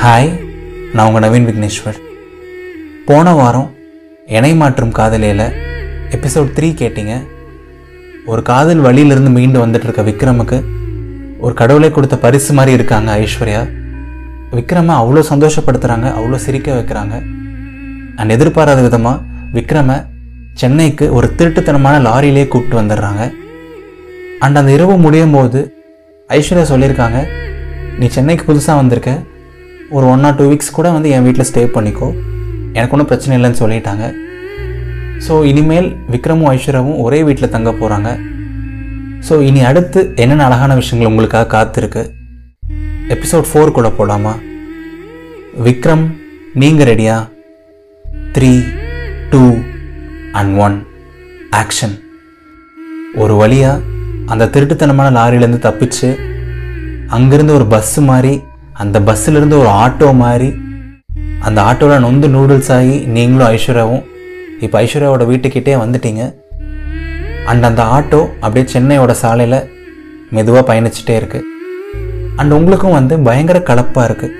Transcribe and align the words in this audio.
hi 0.00 0.28
நான் 0.94 1.06
உங்கள் 1.08 1.22
நவீன் 1.24 1.46
விக்னேஸ்வர் 1.46 1.98
போன 3.06 3.32
வாரம் 3.34 3.68
இணை 4.28 4.50
மாற்றும் 4.54 4.92
காதலியில் 4.92 5.44
எபிசோட் 6.10 6.52
த்ரீ 6.56 6.68
கேட்டிங்க 6.74 7.14
ஒரு 8.26 8.42
காதல் 8.42 8.80
வழியிலிருந்து 8.80 9.30
மீண்டு 9.30 9.58
வந்துட்டு 9.58 9.86
இருக்க 9.86 10.02
விக்ரமுக்கு 10.02 10.58
ஒரு 11.40 11.54
கடவுளை 11.54 11.90
கொடுத்த 11.90 12.16
பரிசு 12.16 12.52
மாதிரி 12.52 12.72
இருக்காங்க 12.72 13.12
ஐஸ்வர்யா 13.20 13.62
விக்ரமை 14.52 14.96
அவ்வளோ 14.96 15.22
சந்தோஷப்படுத்துகிறாங்க 15.30 16.08
அவ்வளோ 16.12 16.40
சிரிக்க 16.40 16.74
வைக்கிறாங்க 16.74 17.14
அண்ட் 18.16 18.30
எதிர்பாராத 18.30 18.82
விதமாக 18.82 19.22
விக்ரமை 19.54 19.96
சென்னைக்கு 20.54 21.08
ஒரு 21.12 21.30
திருட்டுத்தனமான 21.34 21.96
லாரியிலே 22.00 22.44
கூப்பிட்டு 22.48 22.80
வந்துடுறாங்க 22.80 23.22
அண்ட் 24.40 24.58
அந்த 24.58 24.70
இரவு 24.70 24.96
முடியும் 24.98 25.34
போது 25.34 25.60
ஐஸ்வர்யா 26.30 26.66
சொல்லியிருக்காங்க 26.70 27.18
நீ 27.98 28.06
சென்னைக்கு 28.08 28.44
புதுசாக 28.44 28.80
வந்திருக்க 28.80 29.10
ஒரு 29.90 30.06
ஒன் 30.06 30.24
ஆர் 30.24 30.36
டூ 30.36 30.44
வீக்ஸ் 30.48 30.72
கூட 30.72 30.88
வந்து 30.90 31.08
என் 31.10 31.26
வீட்டில் 31.26 31.48
ஸ்டே 31.50 31.62
பண்ணிக்கோ 31.74 32.08
எனக்கு 32.72 32.94
ஒன்றும் 32.94 33.10
பிரச்சனை 33.10 33.34
இல்லைன்னு 33.38 33.60
சொல்லிட்டாங்க 33.60 34.04
ஸோ 35.26 35.34
இனிமேல் 35.44 35.88
விக்ரமும் 36.10 36.50
ஐஸ்வர்யாவும் 36.50 36.98
ஒரே 36.98 37.20
வீட்டில் 37.22 37.54
தங்க 37.54 37.70
போகிறாங்க 37.72 38.08
ஸோ 39.28 39.36
இனி 39.40 39.60
அடுத்து 39.64 40.00
என்னென்ன 40.16 40.46
அழகான 40.46 40.74
விஷயங்கள் 40.74 41.10
உங்களுக்காக 41.10 41.50
காத்திருக்கு 41.52 42.02
எபிசோட் 43.08 43.48
ஃபோர் 43.50 43.72
கூட 43.72 43.88
போடலாமா 43.90 44.34
விக்ரம் 45.64 46.04
நீங்கள் 46.54 46.88
ரெடியா 46.90 47.16
three 48.32 48.52
two 49.30 49.44
and 50.32 50.54
one 50.58 50.76
action 51.54 51.94
ஒரு 53.18 53.34
வழியாக 53.34 53.84
அந்த 54.26 54.48
திருட்டுத்தனமான 54.54 55.08
லாரியிலேருந்து 55.10 55.66
தப்பிச்சு 55.66 56.08
அங்கேருந்து 57.10 57.52
ஒரு 57.52 57.66
பஸ்ஸு 57.66 58.00
மாதிரி 58.02 58.32
அந்த 58.76 58.96
பஸ்ஸிலேருந்து 59.06 59.58
ஒரு 59.58 59.70
ஆட்டோ 59.82 60.08
மாதிரி 60.14 60.48
அந்த 61.46 61.58
ஆட்டோவில் 61.62 62.04
நொந்து 62.04 62.28
நூடுல்ஸ் 62.28 62.70
ஆகி 62.76 62.96
நீங்களும் 63.14 63.48
ஐஸ்வர்யாவும் 63.48 64.02
இப்போ 64.62 64.76
ஐஸ்வர்யாவோட 64.80 65.24
வீட்டுக்கிட்டே 65.28 65.74
வந்துட்டீங்க 65.82 66.22
அண்ட் 67.46 67.66
அந்த 67.68 67.82
ஆட்டோ 67.96 68.20
அப்படியே 68.42 68.64
சென்னையோட 68.72 69.12
சாலையில் 69.22 69.58
மெதுவாக 70.32 70.62
பயணிச்சுட்டே 70.70 71.14
இருக்குது 71.16 71.44
அண்ட் 72.36 72.52
உங்களுக்கும் 72.52 72.96
வந்து 72.96 73.14
பயங்கர 73.22 73.58
கலப்பாக 73.68 74.08
இருக்குது 74.08 74.34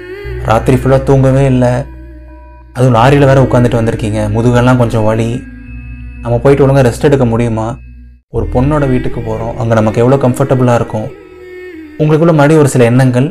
ராத்திரி 0.44 0.76
ஃபுல்லாக 0.76 1.02
தூங்கவே 1.04 1.44
இல்லை 1.52 1.72
அதுவும் 2.76 2.96
லாரியில் 2.96 3.28
வேறு 3.28 3.44
உட்காந்துட்டு 3.44 3.80
வந்திருக்கீங்க 3.80 4.22
முதுகெல்லாம் 4.30 4.80
கொஞ்சம் 4.82 5.04
வலி 5.04 5.28
நம்ம 6.22 6.38
போயிட்டு 6.38 6.64
ஒழுங்காக 6.64 6.86
ரெஸ்ட் 6.86 7.08
எடுக்க 7.08 7.26
முடியுமா 7.26 7.66
ஒரு 8.32 8.46
பொண்ணோட 8.54 8.84
வீட்டுக்கு 8.88 9.20
போகிறோம் 9.20 9.56
அங்கே 9.56 9.74
நமக்கு 9.74 10.02
எவ்வளோ 10.02 10.18
கம்ஃபர்டபுளாக 10.22 10.78
இருக்கும் 10.80 11.08
உங்களுக்குள்ள 11.98 12.32
மறுபடியும் 12.32 12.62
ஒரு 12.62 12.72
சில 12.72 12.84
எண்ணங்கள் 12.84 13.28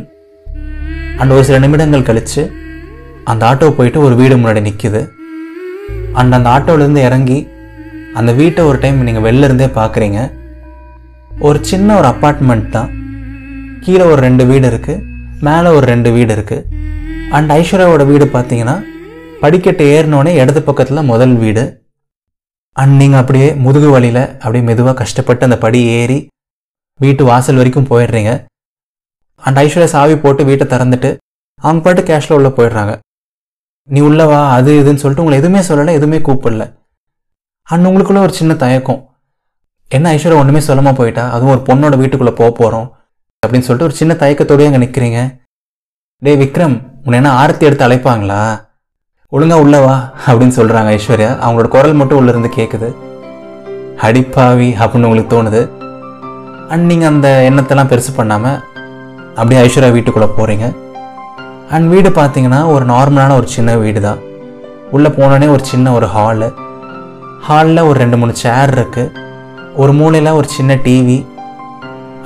அண்ட் 1.19 1.33
ஒரு 1.35 1.43
சில 1.43 1.57
நிமிடங்கள் 1.57 2.07
கழித்து 2.07 2.41
அந்த 3.27 3.43
ஆட்டோ 3.49 3.67
போயிட்டு 3.75 3.99
ஒரு 3.99 4.15
வீடு 4.15 4.35
முன்னாடி 4.37 4.61
நிற்கிது 4.65 5.01
அண்ட் 6.19 6.35
அந்த 6.37 6.47
ஆட்டோவிலேருந்து 6.49 7.03
இறங்கி 7.03 7.37
அந்த 8.15 8.31
வீட்டை 8.33 8.63
ஒரு 8.69 8.77
டைம் 8.77 9.05
நீங்கள் 9.07 9.25
வெளிலருந்தே 9.25 9.67
பார்க்குறீங்க 9.77 10.19
ஒரு 11.41 11.59
சின்ன 11.63 11.95
ஒரு 11.95 12.07
அப்பார்ட்மெண்ட் 12.11 12.67
தான் 12.69 12.91
கீழே 13.83 14.05
ஒரு 14.11 14.19
ரெண்டு 14.21 14.43
வீடு 14.45 14.67
இருக்குது 14.71 15.01
மேலே 15.41 15.69
ஒரு 15.77 15.85
ரெண்டு 15.85 16.09
வீடு 16.15 16.31
இருக்குது 16.35 16.83
அண்ட் 17.33 17.51
ஐஸ்வர்யாவோட 17.55 18.03
வீடு 18.05 18.25
பார்த்தீங்கன்னா 18.29 18.75
படிக்கட்டு 19.41 19.85
ஏறினோடனே 19.95 20.33
இடது 20.41 20.61
பக்கத்தில் 20.63 21.09
முதல் 21.09 21.35
வீடு 21.37 21.63
அண்ட் 22.75 22.95
நீங்கள் 22.95 23.21
அப்படியே 23.21 23.49
முதுகு 23.65 23.89
வழியில் 23.91 24.23
அப்படியே 24.35 24.63
மெதுவாக 24.63 24.97
கஷ்டப்பட்டு 25.01 25.47
அந்த 25.47 25.57
படி 25.57 25.79
ஏறி 25.97 26.17
வீட்டு 26.99 27.23
வாசல் 27.23 27.59
வரைக்கும் 27.59 27.89
போயிடுறீங்க 27.89 28.31
அண்ட் 29.45 29.59
ஐஸ்வர்யா 29.59 29.83
சாவி 29.85 30.15
போட்டு 30.17 30.43
வீட்டை 30.45 30.65
திறந்துட்டு 30.67 31.09
அவங்க 31.61 31.81
பாட்டு 31.81 32.01
கேஷில் 32.01 32.33
உள்ளே 32.33 32.49
போயிடுறாங்க 32.49 32.93
நீ 33.89 33.99
உள்ளே 33.99 34.25
வா 34.25 34.39
அது 34.51 34.71
இதுன்னு 34.73 35.01
சொல்லிட்டு 35.01 35.23
உங்களை 35.23 35.37
எதுவுமே 35.37 35.61
சொல்லலை 35.67 35.93
எதுவுமே 35.93 36.19
கூப்பிடல 36.19 36.65
அண்ட் 37.67 37.87
உங்களுக்குள்ளே 37.87 38.17
ஒரு 38.17 38.33
சின்ன 38.33 38.53
தயக்கம் 38.55 39.01
என்ன 39.91 40.13
ஐஸ்வர்யா 40.15 40.37
ஒன்றுமே 40.37 40.59
சொல்லாமல் 40.59 40.93
போயிட்டா 40.93 41.23
அதுவும் 41.29 41.51
ஒரு 41.51 41.61
பொண்ணோட 41.65 41.95
வீட்டுக்குள்ளே 41.97 42.33
போக 42.33 42.51
போகிறோம் 42.51 42.87
அப்படின்னு 43.43 43.67
சொல்லிட்டு 43.67 43.89
ஒரு 43.89 43.95
சின்ன 43.95 44.13
தயக்கத்தோடய 44.13 44.69
அங்கே 44.71 44.83
நிற்கிறீங்க 44.85 45.19
டே 46.21 46.35
விக்ரம் 46.35 46.75
உன்னை 47.03 47.17
என்ன 47.19 47.31
ஆரத்தி 47.41 47.63
எடுத்து 47.63 47.87
அழைப்பாங்களா 47.87 48.39
ஒழுங்கா 49.31 49.57
உள்ளவா 49.63 49.95
அப்படின்னு 50.27 50.57
சொல்கிறாங்க 50.57 50.89
ஐஸ்வர்யா 50.95 51.31
அவங்களோட 51.43 51.67
குரல் 51.67 51.93
மட்டும் 51.93 52.19
உள்ளேருந்து 52.19 52.51
கேட்குது 52.55 52.89
அடிப்பாவி 54.01 54.69
அப்படின்னு 54.79 55.07
உங்களுக்கு 55.07 55.33
தோணுது 55.35 55.61
அண்ட் 56.67 56.85
நீங்கள் 56.85 57.07
அந்த 57.07 57.27
எண்ணத்தெல்லாம் 57.49 57.91
பெருசு 57.91 58.11
பண்ணாமல் 58.15 58.57
அப்படியே 59.37 59.59
ஐஸ்வர்யா 59.61 59.93
வீட்டுக்குள்ளே 59.93 60.29
போகிறீங்க 60.31 60.65
அண்ட் 61.69 61.87
வீடு 61.89 62.09
பார்த்தீங்கன்னா 62.11 62.59
ஒரு 62.67 62.85
நார்மலான 62.85 63.35
ஒரு 63.35 63.47
சின்ன 63.47 63.75
வீடு 63.77 64.01
தான் 64.01 64.19
உள்ளே 64.91 65.09
போனோடனே 65.09 65.47
ஒரு 65.47 65.63
சின்ன 65.65 65.91
ஒரு 65.91 66.07
ஹாலு 66.07 66.47
ஹாலில் 67.43 67.87
ஒரு 67.87 67.97
ரெண்டு 67.99 68.17
மூணு 68.17 68.33
சேர் 68.37 68.73
இருக்குது 68.75 69.13
ஒரு 69.75 69.93
மூலையில் 69.93 70.37
ஒரு 70.37 70.47
சின்ன 70.47 70.75
டிவி 70.85 71.17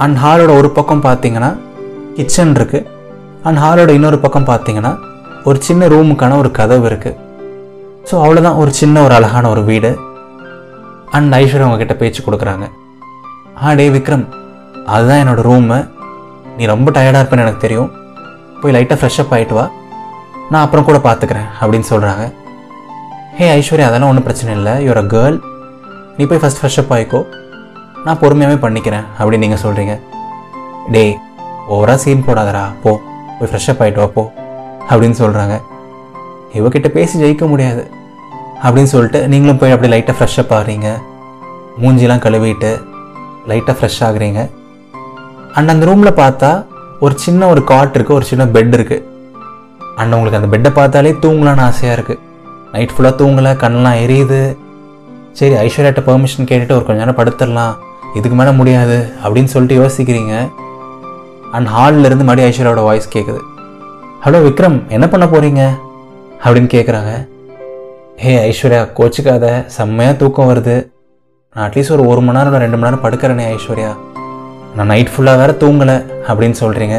அண்ட் 0.00 0.18
ஹாலோட 0.18 0.52
ஒரு 0.58 0.70
பக்கம் 0.72 1.06
பார்த்தீங்கன்னா 1.06 1.52
கிச்சன் 2.16 2.54
இருக்குது 2.56 2.88
அண்ட் 3.44 3.60
ஹாலோட 3.60 3.92
இன்னொரு 3.92 4.20
பக்கம் 4.20 4.50
பார்த்தீங்கன்னா 4.50 4.92
ஒரு 5.46 5.60
சின்ன 5.62 5.88
ரூமுக்கான 5.88 6.38
ஒரு 6.38 6.50
கதவு 6.52 6.86
இருக்குது 6.90 7.18
ஸோ 8.10 8.16
அவ்வளோதான் 8.24 8.60
ஒரு 8.62 8.72
சின்ன 8.74 9.02
ஒரு 9.02 9.14
அழகான 9.14 9.50
ஒரு 9.50 9.64
வீடு 9.64 9.92
அண்ட் 11.12 11.36
ஐஸ்வர்யா 11.36 11.66
அவங்கக்கிட்ட 11.66 11.96
பேச்சு 11.98 12.22
கொடுக்குறாங்க 12.22 12.66
ஆ 13.62 13.74
டே 13.74 13.88
விக்ரம் 13.90 14.26
அதுதான் 14.88 15.22
என்னோடய 15.22 15.48
ரூமு 15.48 15.78
நீ 16.60 16.66
ரொம்ப 16.66 16.90
டயர்டாக 16.92 17.22
இருப்பேன்னு 17.22 17.46
எனக்கு 17.46 17.62
தெரியும் 17.62 17.90
போய் 18.62 18.74
லைட்டாக 18.76 18.98
ஃப்ரெஷ்ஷப் 19.00 19.34
ஆகிட்டு 19.36 19.56
வா 19.58 19.66
நான் 20.52 20.64
அப்புறம் 20.66 20.88
கூட 20.88 20.98
பார்த்துக்கிறேன் 21.04 21.48
அப்படின்னு 21.60 21.88
சொல்கிறாங்க 21.90 22.24
ஹே 23.38 23.48
ஐஸ்வர்யா 23.52 23.88
அதெல்லாம் 23.90 24.12
ஒன்றும் 24.12 24.28
பிரச்சனை 24.28 24.52
இல்லை 24.58 24.74
யூர் 24.86 25.00
அ 25.00 25.06
கேர்ள் 25.14 25.38
நீ 26.18 26.26
போய் 26.26 26.42
ஃபஸ்ட் 26.42 26.60
ஃப்ரெஷ்ஷப் 26.60 26.92
ஆகிக்கோ 26.96 27.22
நான் 28.06 28.20
பொறுமையாகவே 28.22 28.58
பண்ணிக்கிறேன் 28.62 29.06
அப்படின்னு 29.18 29.46
நீங்கள் 29.46 29.64
சொல்கிறீங்க 29.64 29.94
டே 30.92 31.06
ஓவராக 31.70 32.00
சீன் 32.04 32.26
போடாதரா 32.28 32.66
போ 32.84 32.92
போய் 33.38 33.50
ஃப்ரெஷ்ஷப் 33.50 33.82
ஆகிட்டு 33.84 34.02
வா 34.02 34.10
போ 34.12 34.24
அப்படின்னு 34.90 35.18
சொல்கிறாங்க 35.22 35.56
இவகிட்ட 36.54 36.88
பேசி 36.90 37.16
ஜெயிக்க 37.24 37.48
முடியாது 37.48 37.84
அப்படின்னு 38.64 38.92
சொல்லிட்டு 38.94 39.20
நீங்களும் 39.28 39.60
போய் 39.62 39.76
அப்படி 39.76 39.92
லைட்டாக 39.92 40.18
ஃப்ரெஷ்ஷப் 40.18 40.54
ஆகிறீங்க 40.58 40.88
மூஞ்சிலாம் 41.78 42.24
கழுவிட்டு 42.26 42.72
லைட்டாக 43.48 43.76
ஃப்ரெஷ் 43.78 44.02
ஆகுறீங்க 44.08 44.42
அண்ட் 45.56 45.72
அந்த 45.74 45.84
ரூமில் 45.86 46.20
பார்த்தா 46.20 46.50
ஒரு 47.00 47.14
சின்ன 47.18 47.48
ஒரு 47.48 47.62
காட் 47.64 47.96
இருக்குது 47.96 48.18
ஒரு 48.18 48.26
சின்ன 48.26 48.44
பெட் 48.56 48.74
இருக்குது 48.74 49.06
அண்ட் 49.98 50.16
உங்களுக்கு 50.16 50.40
அந்த 50.40 50.50
பெட்டை 50.52 50.72
பார்த்தாலே 50.72 51.14
தூங்கலான்னு 51.24 51.64
ஆசையாக 51.64 51.98
இருக்குது 51.98 52.22
நைட் 52.74 52.94
ஃபுல்லாக 52.96 53.16
தூங்கலை 53.16 53.52
கண்ணெலாம் 53.62 54.02
எரியுது 54.04 54.42
சரி 55.34 55.56
ஐஸ்வர்யாட்ட 55.58 56.02
பெர்மிஷன் 56.02 56.50
கேட்டுட்டு 56.50 56.76
ஒரு 56.76 56.86
கொஞ்ச 56.86 57.00
நேரம் 57.00 57.20
படுத்துடலாம் 57.20 57.76
இதுக்கு 58.16 58.36
மேலே 58.36 58.52
முடியாது 58.52 58.98
அப்படின்னு 59.24 59.52
சொல்லிட்டு 59.54 59.80
யோசிக்கிறீங்க 59.82 60.34
அண்ட் 61.54 61.68
ஹாலில் 61.68 62.08
இருந்து 62.10 62.26
மறுபடியும் 62.26 62.50
ஐஸ்வர்யாவோட 62.50 62.84
வாய்ஸ் 62.84 63.14
கேட்குது 63.14 63.42
ஹலோ 64.24 64.40
விக்ரம் 64.46 64.78
என்ன 64.90 65.06
பண்ண 65.08 65.26
போகிறீங்க 65.26 65.62
அப்படின்னு 66.44 66.70
கேட்குறாங்க 66.74 67.12
ஹே 68.18 68.32
ஐஸ்வர்யா 68.46 68.82
கோச்சிக்காத 68.98 69.46
செம்மையாக 69.76 70.18
தூக்கம் 70.18 70.50
வருது 70.52 70.76
நான் 71.56 71.66
அட்லீஸ்ட் 71.66 71.96
ஒரு 71.96 72.04
ஒரு 72.06 72.22
மணி 72.22 72.38
நேரம் 72.38 72.64
ரெண்டு 72.64 72.78
மணி 72.78 72.88
நேரம் 72.88 73.04
படுக்கிறேனே 73.04 73.46
ஐஸ்வர்யா 73.52 73.92
நான் 74.76 74.90
நைட் 74.92 75.12
ஃபுல்லாக 75.12 75.40
வேறு 75.42 75.54
தூங்கலை 75.58 75.96
அப்படின்னு 76.28 76.58
சொல்கிறீங்க 76.62 76.96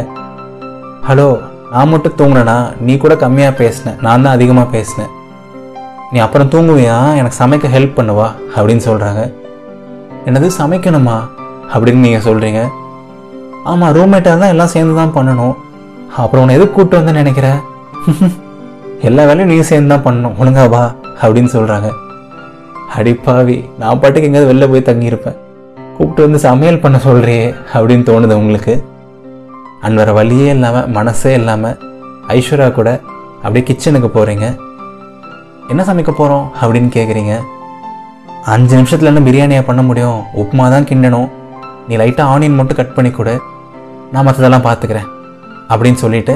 ஹலோ 1.05 1.27
நான் 1.73 1.91
மட்டும் 1.91 2.17
தூங்கினேனா 2.19 2.57
நீ 2.81 2.93
கூட 2.97 3.15
கம்மியாக 3.17 3.55
பேசினேன் 3.55 3.99
நான் 4.01 4.23
தான் 4.23 4.37
அதிகமாக 4.37 4.73
பேசினேன் 4.73 5.11
நீ 6.13 6.19
அப்புறம் 6.21 6.51
தூங்குவியா 6.53 6.97
எனக்கு 7.15 7.39
சமைக்க 7.39 7.69
ஹெல்ப் 7.69 7.99
பண்ணுவா 7.99 8.29
அப்படின்னு 8.55 8.85
சொல்கிறாங்க 8.87 9.23
எனது 10.25 10.49
சமைக்கணுமா 10.59 11.19
அப்படின்னு 11.73 12.05
நீங்கள் 12.07 12.25
சொல்கிறீங்க 12.25 12.63
ஆமாம் 13.65 13.93
ரூம்மேட்டாக 13.97 14.33
இருந்தால் 14.33 14.55
எல்லாம் 14.55 14.73
சேர்ந்து 14.73 14.95
தான் 14.95 15.17
பண்ணணும் 15.17 15.55
அப்புறம் 16.17 16.43
உன்னை 16.43 16.57
எதுக்கு 16.57 16.75
கூப்பிட்டு 16.75 17.01
வந்து 17.01 17.21
நினைக்கிறேன் 17.21 17.61
எல்லா 19.09 19.23
வேலையும் 19.25 19.51
நீ 19.51 19.57
சேர்ந்து 19.69 19.93
தான் 19.93 20.05
பண்ணணும் 20.05 20.37
ஒழுங்காவா 20.41 20.71
வா 20.75 20.83
அப்படின்னு 21.21 21.53
சொல்கிறாங்க 21.55 21.91
அடிப்பாவி 22.95 23.57
நான் 23.79 24.01
பாட்டுக்கு 24.01 24.29
எங்கேயாவது 24.29 24.51
வெளில 24.51 24.69
போய் 24.69 24.89
தங்கியிருப்பேன் 24.89 25.39
கூப்பிட்டு 26.01 26.25
வந்து 26.25 26.39
சமையல் 26.45 26.81
பண்ண 26.81 26.99
சொல்கிறியே 26.99 27.47
அப்படின்னு 27.73 28.05
தோணுது 28.05 28.35
உங்களுக்கு 28.35 28.75
அண்ட் 29.81 30.13
வழியே 30.19 30.47
இல்லாமல் 30.55 30.87
மனசே 30.91 31.33
இல்லாமல் 31.35 31.75
ஐஸ்வர்யா 32.35 32.69
கூட 32.71 32.91
அப்படியே 33.43 33.63
கிச்சனுக்கு 33.63 34.09
போகிறீங்க 34.09 34.47
என்ன 35.69 35.83
சமைக்க 35.83 36.13
போகிறோம் 36.13 36.47
அப்படின்னு 36.61 36.91
கேட்குறீங்க 36.95 37.33
அஞ்சு 38.47 38.75
நிமிஷத்தில் 38.75 39.11
என்ன 39.11 39.23
பிரியாணியாக 39.27 39.65
பண்ண 39.67 39.83
முடியும் 39.83 40.21
உப்புமா 40.43 40.69
தான் 40.69 40.87
கிண்டணும் 40.91 41.29
நீ 41.89 41.97
லைட்டாக 41.97 42.33
ஆனியன் 42.35 42.57
மட்டும் 42.61 42.79
கட் 42.79 42.95
பண்ணி 42.95 43.11
கொடு 43.11 43.35
நான் 44.13 44.27
மற்றதெல்லாம் 44.27 44.67
பார்த்துக்கிறேன் 44.67 45.11
அப்படின்னு 45.71 46.01
சொல்லிட்டு 46.01 46.37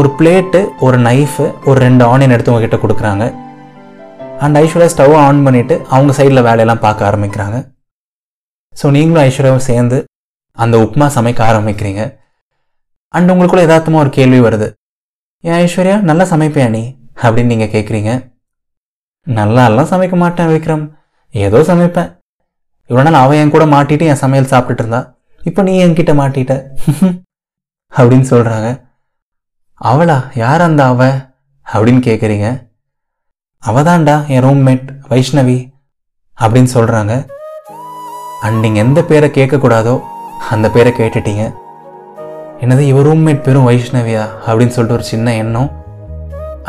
ஒரு 0.00 0.10
பிளேட்டு 0.18 0.60
ஒரு 0.80 1.00
நைஃபு 1.00 1.46
ஒரு 1.64 1.80
ரெண்டு 1.80 2.06
ஆனியன் 2.06 2.34
எடுத்து 2.36 2.52
உங்ககிட்ட 2.52 2.80
கொடுக்குறாங்க 2.80 3.24
அண்ட் 4.40 4.58
ஐஸ்வர்யா 4.58 4.90
ஸ்டவ் 4.94 5.16
ஆன் 5.22 5.40
பண்ணிவிட்டு 5.46 5.78
அவங்க 5.88 6.14
சைடில் 6.18 6.46
வேலையெல்லாம் 6.48 6.84
பார்க்க 6.84 7.08
ஆரம்பிக்கிறாங்க 7.08 7.58
ஸோ 8.76 8.86
நீங்களும் 8.90 9.22
ஐஸ்வர்யாவும் 9.22 9.66
சேர்ந்து 9.66 9.98
அந்த 10.58 10.76
உப்மா 10.78 11.06
சமைக்க 11.14 11.40
ஆரம்பிக்கிறீங்க 11.44 12.02
அண்ட் 13.14 13.32
உங்களுக்குள்ள 13.32 13.66
எதார்த்தமாக 13.66 14.04
ஒரு 14.04 14.10
கேள்வி 14.10 14.40
வருது 14.40 14.68
ஏன் 15.44 15.58
ஐஸ்வர்யா 15.58 15.96
நல்லா 16.02 16.24
சமைப்பியா 16.32 16.68
நீ 16.68 16.82
அப்படின்னு 17.18 17.52
நீங்கள் 17.52 17.72
கேட்குறீங்க 17.74 18.12
நல்லாலாம் 19.26 19.90
சமைக்க 19.92 20.16
மாட்டேன் 20.16 20.50
விக்ரம் 20.50 20.84
ஏதோ 21.34 21.60
சமைப்பேன் 21.68 22.10
இவ்வளோ 22.90 23.04
நாள் 23.06 23.22
அவன் 23.22 23.38
என் 23.38 23.54
கூட 23.54 23.64
மாட்டிட்டு 23.66 24.04
என் 24.06 24.22
சமையல் 24.24 24.50
சாப்பிட்டுட்டு 24.50 24.82
இருந்தா 24.84 25.00
இப்போ 25.42 25.62
நீ 25.62 25.72
என்கிட்ட 25.78 26.12
மாட்டிட்ட 26.14 26.54
அப்படின்னு 27.92 28.26
சொல்கிறாங்க 28.30 28.68
அவளா 29.80 30.16
யார் 30.34 30.62
அந்த 30.62 30.82
அவ 30.84 31.02
அப்படின்னு 31.66 32.00
கேட்குறீங்க 32.00 32.48
அவதான்டா 33.62 34.16
என் 34.28 34.44
ரூம்மேட் 34.44 34.88
வைஷ்ணவி 35.08 35.58
அப்படின்னு 36.38 36.70
சொல்கிறாங்க 36.72 37.14
அண்ட் 38.46 38.60
நீங்கள் 38.64 38.84
எந்த 38.84 39.00
பேரை 39.02 39.28
கேட்கக்கூடாதோ 39.30 39.94
அந்த 40.50 40.66
பேரை 40.70 40.90
கேட்டுட்டீங்க 40.92 41.44
என்னது 42.60 42.82
இவர் 42.90 43.06
ரூம்மேட் 43.06 43.42
பெரும் 43.42 43.66
வைஷ்ணவியா 43.68 44.24
அப்படின்னு 44.46 44.74
சொல்லிட்டு 44.74 44.98
ஒரு 44.98 45.06
சின்ன 45.06 45.34
எண்ணம் 45.36 45.70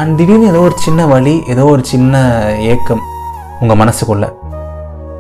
அண்ட் 0.00 0.15
திடீர்னு 0.17 0.49
ஏதோ 0.49 0.61
ஒரு 0.61 0.75
சின்ன 0.79 1.01
வழி 1.05 1.35
ஏதோ 1.47 1.63
ஒரு 1.65 1.83
சின்ன 1.85 2.15
ஏக்கம் 2.71 3.03
உங்கள் 3.61 3.79
மனசுக்குள்ள 3.81 4.25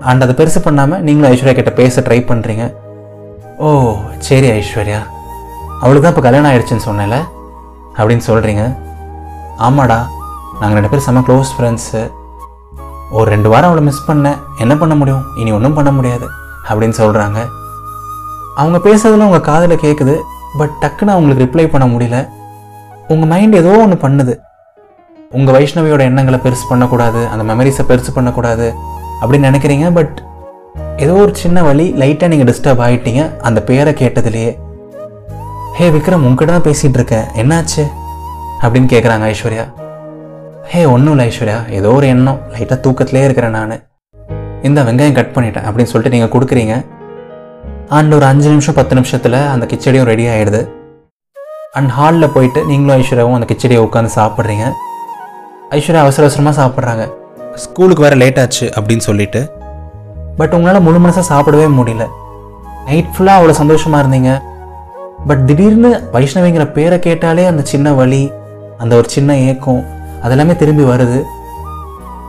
அண்ட் 0.01 0.23
அதை 0.23 0.33
பெருசு 0.35 0.59
பண்ணாமல் 0.59 1.01
நீங்களும் 1.01 1.29
ஐஸ்வர்யா 1.29 1.55
கிட்ட 1.55 1.71
பேச 1.73 2.01
ட்ரை 2.01 2.19
பண்ணுறீங்க 2.23 2.65
ஓ 3.59 3.69
சரி 4.27 4.49
ஐஸ்வர்யா 4.53 4.99
அவளுக்கு 5.81 6.03
தான் 6.03 6.13
இப்போ 6.13 6.25
கல்யாணம் 6.25 6.49
ஆயிடுச்சுன்னு 6.51 6.87
சொன்னேன்ல 6.87 7.17
அப்படின்னு 7.97 8.25
சொல்கிறீங்க 8.27 8.63
ஆமாடா 9.59 9.99
நாங்கள் 10.59 10.77
ரெண்டு 10.77 10.91
பேரும் 10.91 11.07
செம்ம 11.07 11.23
க்ளோஸ் 11.25 11.55
ஃப்ரெண்ட்ஸு 11.55 12.01
ஒரு 13.11 13.27
ரெண்டு 13.31 13.49
வாரம் 13.49 13.69
அவளை 13.69 13.83
மிஸ் 13.83 14.07
பண்ணேன் 14.07 14.39
என்ன 14.57 14.73
பண்ண 14.75 14.93
முடியும் 14.95 15.25
இனி 15.35 15.51
ஒன்றும் 15.51 15.75
பண்ண 15.75 15.91
முடியாது 15.91 16.27
அப்படின்னு 16.67 16.97
சொல்கிறாங்க 16.99 17.39
அவங்க 18.57 18.77
பேசுறதுல 18.85 19.27
உங்கள் 19.27 19.47
காதில் 19.47 19.81
கேட்குது 19.81 20.15
பட் 20.57 20.75
டக்குன்னு 20.81 21.15
அவங்களுக்கு 21.15 21.45
ரிப்ளை 21.45 21.65
பண்ண 21.69 21.85
முடியல 21.85 22.19
உங்கள் 23.07 23.29
மைண்ட் 23.29 23.55
ஏதோ 23.55 23.73
ஒன்று 23.77 23.97
பண்ணுது 24.01 24.33
உங்கள் 25.31 25.55
வைஷ்ணவியோட 25.55 26.01
எண்ணங்களை 26.01 26.39
பெருசு 26.39 26.65
பண்ணக்கூடாது 26.69 27.21
அந்த 27.27 27.43
மெமரிஸை 27.43 27.83
பெருசு 27.85 28.11
பண்ணக்கூடாது 28.11 28.67
அப்படின்னு 29.21 29.49
நினைக்கிறீங்க 29.49 29.87
பட் 29.91 30.15
ஏதோ 30.97 31.15
ஒரு 31.15 31.33
சின்ன 31.35 31.63
வழி 31.63 31.85
லைட்டாக 31.97 32.31
நீங்கள் 32.31 32.49
டிஸ்டர்ப் 32.51 32.83
ஆகிட்டீங்க 32.85 33.23
அந்த 33.41 33.59
பேரை 33.61 33.93
கேட்டதுலேயே 33.93 34.51
ஹே 35.77 35.87
விக்ரம் 35.89 36.23
உங்ககிட்ட 36.23 36.51
தான் 36.51 36.67
பேசிகிட்டு 36.67 36.99
இருக்கேன் 36.99 37.27
என்னாச்சு 37.35 37.83
அப்படின்னு 38.61 38.87
கேட்குறாங்க 38.87 39.25
ஐஸ்வர்யா 39.25 39.65
ஹே 40.67 40.81
ஒன்றும் 40.85 41.13
இல்லை 41.13 41.25
ஐஸ்வர்யா 41.27 41.59
ஏதோ 41.71 41.91
ஒரு 41.91 42.07
எண்ணம் 42.07 42.39
லைட்டாக 42.53 42.79
தூக்கத்திலே 42.81 43.23
இருக்கிறேன் 43.23 43.57
நான் 43.57 43.75
இந்த 44.63 44.79
வெங்காயம் 44.83 45.17
கட் 45.17 45.33
பண்ணிட்டேன் 45.35 45.65
அப்படின்னு 45.67 45.91
சொல்லிட்டு 45.91 46.15
நீங்கள் 46.15 46.33
கொடுக்குறீங்க 46.33 46.73
அண்ட் 47.89 48.13
ஒரு 48.13 48.25
அஞ்சு 48.25 48.47
நிமிஷம் 48.49 48.75
பத்து 48.75 48.95
நிமிஷத்தில் 48.95 49.39
அந்த 49.51 49.65
கிச்சடியும் 49.65 50.07
ரெடி 50.07 50.25
ஆகிடுது 50.27 50.61
அண்ட் 51.73 51.91
ஹாலில் 51.91 52.33
போயிட்டு 52.35 52.59
நீங்களும் 52.65 52.95
ஐஸ்வர்யாவும் 52.97 53.37
அந்த 53.37 53.47
கிச்சடியை 53.49 53.81
உட்காந்து 53.83 54.11
சாப்பிட்றீங்க 54.15 54.65
ஐஸ்வர்யா 55.71 56.03
அவசர 56.03 56.25
அவசரமாக 56.25 56.55
சாப்பிட்றாங்க 56.61 57.05
ஸ்கூலுக்கு 57.55 58.03
வேறு 58.03 58.17
லேட் 58.17 58.39
ஆச்சு 58.39 58.65
அப்படின்னு 58.75 59.03
சொல்லிட்டு 59.05 59.41
பட் 60.37 60.53
உங்களால் 60.53 60.83
முழு 60.83 60.99
மனசாக 60.99 61.25
சாப்பிடவே 61.31 61.67
முடியல 61.77 62.05
நைட் 62.85 63.13
ஃபுல்லாக 63.13 63.37
அவ்வளோ 63.39 63.53
சந்தோஷமாக 63.53 64.01
இருந்தீங்க 64.03 64.31
பட் 65.27 65.41
திடீர்னு 65.45 65.89
வைஷ்ணவிங்கிற 66.13 66.65
பேரை 66.71 66.97
கேட்டாலே 66.99 67.45
அந்த 67.45 67.61
சின்ன 67.63 67.93
வழி 67.93 68.23
அந்த 68.77 68.93
ஒரு 68.95 69.09
சின்ன 69.09 69.37
ஏக்கம் 69.47 69.81
அதெல்லாமே 70.23 70.53
திரும்பி 70.55 70.83
வருது 70.83 71.19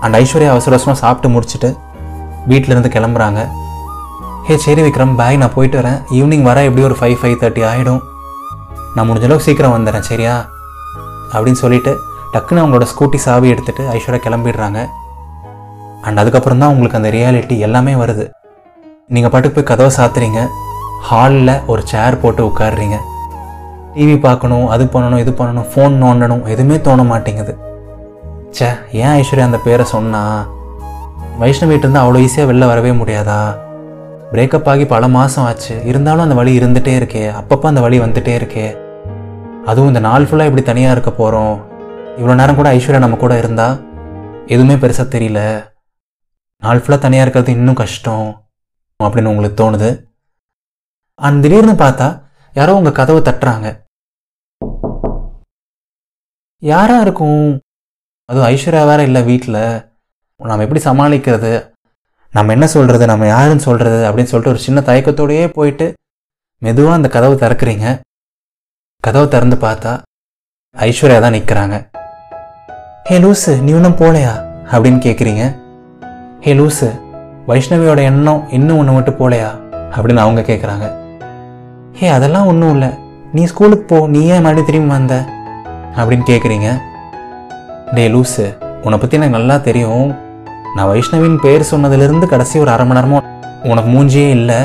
அண்ட் 0.00 0.16
ஐஸ்வர்யா 0.16 0.50
அவசர 0.50 0.74
அவசரமாக 0.74 1.00
சாப்பிட்டு 1.00 1.28
முடிச்சுட்டு 1.34 1.70
வீட்டிலேருந்து 2.50 2.90
கிளம்புறாங்க 2.92 3.40
ஹே 4.46 4.54
சரி 4.58 4.82
விக்ரம் 4.84 5.16
பாய் 5.16 5.40
நான் 5.40 5.54
போயிட்டு 5.54 5.76
வரேன் 5.78 5.98
ஈவினிங் 6.18 6.46
வர 6.48 6.58
எப்படி 6.68 6.84
ஒரு 6.84 6.96
ஃபைவ் 6.98 7.16
ஃபைவ் 7.20 7.40
தேர்ட்டி 7.40 7.62
ஆகிடும் 7.70 8.00
நான் 8.94 9.08
முடிஞ்ச 9.08 9.26
அளவுக்கு 9.26 9.46
சீக்கிரம் 9.48 9.74
வந்துடுறேன் 9.74 10.08
சரியா 10.08 10.34
அப்படின்னு 11.32 11.60
சொல்லிட்டு 11.62 11.92
டக்குன்னு 12.32 12.62
அவங்களோட 12.62 12.86
ஸ்கூட்டி 12.92 13.18
சாவி 13.24 13.52
எடுத்துகிட்டு 13.52 13.84
ஐஸ்வர்யா 13.94 14.22
கிளம்பிடுறாங்க 14.24 14.80
அண்ட் 16.02 16.20
அதுக்கப்புறம் 16.22 16.60
தான் 16.62 16.72
உங்களுக்கு 16.72 16.98
அந்த 16.98 17.10
ரியாலிட்டி 17.10 17.56
எல்லாமே 17.58 17.94
வருது 17.96 18.24
நீங்கள் 19.10 19.32
பாட்டுக்கு 19.32 19.56
போய் 19.56 19.70
கதவை 19.70 19.92
சாத்துறீங்க 19.94 20.40
ஹாலில் 21.02 21.54
ஒரு 21.66 21.82
சேர் 21.86 22.20
போட்டு 22.20 22.42
உட்காடுறீங்க 22.48 22.96
டிவி 23.94 24.16
பார்க்கணும் 24.20 24.66
அது 24.68 24.84
பண்ணணும் 24.86 25.20
இது 25.20 25.32
பண்ணணும் 25.32 25.68
ஃபோன் 25.70 25.94
நோண்டணும் 26.02 26.44
எதுவுமே 26.46 26.76
தோண 26.80 27.02
மாட்டேங்குது 27.04 27.52
சே 28.50 28.68
ஏன் 28.98 29.14
ஐஸ்வர்யா 29.14 29.48
அந்த 29.48 29.60
பேரை 29.64 29.84
சொன்னால் 29.90 30.44
வைஷ்ணவிட்டிருந்து 31.38 32.00
அவ்வளோ 32.00 32.20
ஈஸியாக 32.24 32.48
வெளில 32.50 32.66
வரவே 32.66 32.92
முடியாதா 33.00 33.40
பிரேக்கப் 34.32 34.68
ஆகி 34.68 34.84
பல 34.86 35.04
மாதம் 35.08 35.44
ஆச்சு 35.44 35.74
இருந்தாலும் 35.84 36.24
அந்த 36.24 36.36
வழி 36.38 36.52
இருந்துகிட்டே 36.58 36.94
இருக்கே 36.96 37.24
அப்பப்போ 37.34 37.66
அந்த 37.68 37.80
வழி 37.80 37.98
வந்துகிட்டே 38.00 38.34
இருக்கே 38.34 38.66
அதுவும் 39.66 39.90
இந்த 39.92 40.00
நாள் 40.00 40.26
ஃபுல்லாக 40.26 40.50
இப்படி 40.50 40.64
தனியாக 40.64 40.94
இருக்க 40.94 41.10
போகிறோம் 41.12 41.54
இவ்வளோ 42.18 42.34
நேரம் 42.34 42.58
கூட 42.58 42.68
ஐஸ்வர்யா 42.70 43.00
நம்ம 43.00 43.18
கூட 43.18 43.34
இருந்தால் 43.38 43.76
எதுவுமே 44.46 44.76
பெருசாக 44.76 45.08
தெரியல 45.08 45.40
நாள் 46.62 46.82
ஃபுல்லாக 46.82 47.02
தனியாக 47.02 47.24
இருக்கிறது 47.24 47.50
இன்னும் 47.50 47.80
கஷ்டம் 47.80 48.28
அப்படின்னு 49.00 49.30
உங்களுக்கு 49.30 49.58
தோணுது 49.58 49.90
அந்த 51.18 51.42
திடீர்னு 51.44 51.74
பார்த்தா 51.76 52.08
யாரோ 52.56 52.74
உங்கள் 52.74 52.98
கதவை 52.98 53.20
தட்டுறாங்க 53.22 53.68
யாராக 56.62 57.04
இருக்கும் 57.04 57.42
அதுவும் 58.28 58.48
ஐஸ்வர்யா 58.48 58.82
வேற 58.84 59.00
இல்லை 59.02 59.20
வீட்டில் 59.22 59.60
நாம் 60.40 60.60
எப்படி 60.60 60.80
சமாளிக்கிறது 60.82 61.52
நம்ம 62.32 62.52
என்ன 62.52 62.66
சொல்கிறது 62.66 63.04
நம்ம 63.06 63.24
யாருன்னு 63.26 63.64
சொல்கிறது 63.66 63.98
அப்படின்னு 64.08 64.30
சொல்லிட்டு 64.30 64.52
ஒரு 64.52 64.60
சின்ன 64.66 64.80
தயக்கத்தோடையே 64.80 65.46
போயிட்டு 65.52 65.86
மெதுவாக 66.62 66.98
அந்த 66.98 67.08
கதவை 67.08 67.36
திறக்கிறீங்க 67.38 67.86
கதவை 69.04 69.26
திறந்து 69.28 69.56
பார்த்தா 69.56 69.92
ஐஸ்வர்யா 70.76 71.18
தான் 71.20 71.36
நிற்கிறாங்க 71.36 71.76
ஹே 73.08 73.18
லூஸு 73.18 73.54
நீ 73.60 73.72
ஒன்றும் 73.72 73.98
போலையா 74.00 74.34
அப்படின்னு 74.72 75.00
கேட்குறீங்க 75.04 75.42
ஹே 76.40 76.52
லூஸு 76.52 76.88
வைஷ்ணவியோட 77.46 78.00
எண்ணம் 78.02 78.44
இன்னும் 78.50 78.78
ஒன்று 78.78 78.96
மட்டும் 78.96 79.18
போலையா 79.20 79.50
அப்படின்னு 79.92 80.24
அவங்க 80.24 80.42
கேட்குறாங்க 80.42 80.86
ஹே 81.94 82.08
அதெல்லாம் 82.10 82.48
ஒன்றும் 82.48 82.74
இல்லை 82.74 82.90
நீ 83.32 83.44
ஸ்கூலுக்கு 83.46 83.86
போ 83.86 84.00
நீ 84.06 84.22
ஏன் 84.28 84.42
மறுபடியும் 84.42 84.70
திரும்பி 84.70 84.94
வந்த 84.94 85.14
அப்படின்னு 85.96 86.24
கேட்குறீங்க 86.24 86.68
டே 87.94 88.06
லூஸு 88.08 88.46
உன்னை 88.82 88.96
பற்றி 88.96 89.16
எனக்கு 89.16 89.36
நல்லா 89.36 89.58
தெரியும் 89.60 90.08
நான் 90.76 90.88
வைஷ்ணவின் 90.90 91.38
பேர் 91.38 91.70
சொன்னதுலேருந்து 91.70 92.26
கடைசி 92.26 92.56
ஒரு 92.58 92.70
அரை 92.70 92.84
மணி 92.84 92.98
நேரமும் 92.98 93.26
உனக்கு 93.64 93.90
மூஞ்சியே 93.90 94.28
இல்லை 94.30 94.58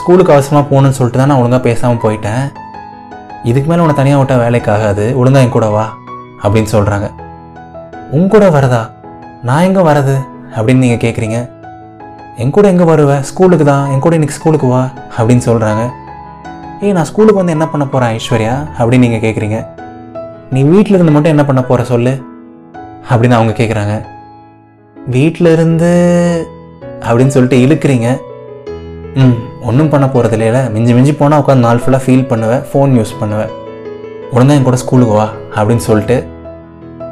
ஸ்கூலுக்கு 0.00 0.34
அவசரமாக 0.34 0.64
போகணுன்னு 0.66 0.98
சொல்லிட்டு 0.98 1.20
தான் 1.20 1.30
நான் 1.30 1.40
ஒழுங்காக 1.40 1.62
பேசாமல் 1.64 2.02
போயிட்டேன் 2.04 2.44
இதுக்கு 3.44 3.68
மேலே 3.70 3.82
உன்னை 3.82 3.96
தனியாக 3.96 4.20
விட்டால் 4.20 4.42
வேலைக்காகாது 4.44 5.04
ஒழுங்காக 5.20 5.44
என் 5.46 5.56
கூட 5.56 5.66
வா 5.68 5.86
அப்படின்னு 6.42 6.70
சொல்கிறாங்க 6.74 7.06
உன் 8.12 8.28
கூட 8.28 8.44
வரதா 8.48 8.82
நான் 9.42 9.64
எங்கே 9.64 9.82
வரது 9.82 10.16
அப்படின்னு 10.56 10.84
நீங்கள் 10.84 11.02
கேட்குறீங்க 11.04 11.38
என் 12.38 12.54
கூட 12.56 12.66
எங்கே 12.68 12.84
வருவேன் 12.84 13.24
ஸ்கூலுக்கு 13.28 13.64
தான் 13.64 13.86
என் 13.92 14.04
கூட 14.04 14.16
இன்றைக்கி 14.16 14.36
ஸ்கூலுக்கு 14.36 14.68
வா 14.68 14.82
அப்படின்னு 15.16 15.44
சொல்கிறாங்க 15.46 15.82
ஏய் 16.82 16.94
நான் 16.96 17.08
ஸ்கூலுக்கு 17.08 17.40
வந்து 17.40 17.54
என்ன 17.56 17.66
பண்ண 17.66 17.84
போகிறேன் 17.86 18.12
ஐஸ்வர்யா 18.16 18.54
அப்படின்னு 18.78 19.06
நீங்கள் 19.06 19.24
கேட்குறீங்க 19.24 19.58
நீ 20.52 20.60
வீட்டில் 20.64 20.96
இருந்து 20.96 21.14
மட்டும் 21.14 21.34
என்ன 21.34 21.44
பண்ண 21.44 21.62
போகிற 21.62 21.84
சொல்லு 21.84 22.14
அப்படின்னு 23.08 23.38
அவங்க 23.38 23.54
கேட்குறாங்க 23.54 23.94
வீட்டில் 25.08 25.52
இருந்து 25.52 25.90
அப்படின்னு 27.02 27.34
சொல்லிட்டு 27.34 27.58
இழுக்கிறீங்க 27.64 28.08
ம் 29.16 29.36
ஒன்றும் 29.62 29.90
பண்ண 29.90 30.06
போகிறது 30.08 30.36
இல்லையில 30.36 30.58
மிஞ்சி 30.70 30.92
மிஞ்சி 30.94 31.12
போனால் 31.14 31.40
உட்காந்து 31.42 31.66
நாள் 31.66 31.82
ஃபுல்லாக 31.82 32.04
ஃபீல் 32.04 32.28
பண்ணுவேன் 32.28 32.64
ஃபோன் 32.68 32.96
யூஸ் 32.98 33.12
பண்ணுவேன் 33.20 33.52
உடனே 34.32 34.56
என் 34.56 34.66
கூட 34.66 34.78
ஸ்கூலுக்கு 34.82 35.14
வா 35.14 35.26
அப்படின்னு 35.56 35.84
சொல்லிட்டு 35.86 36.16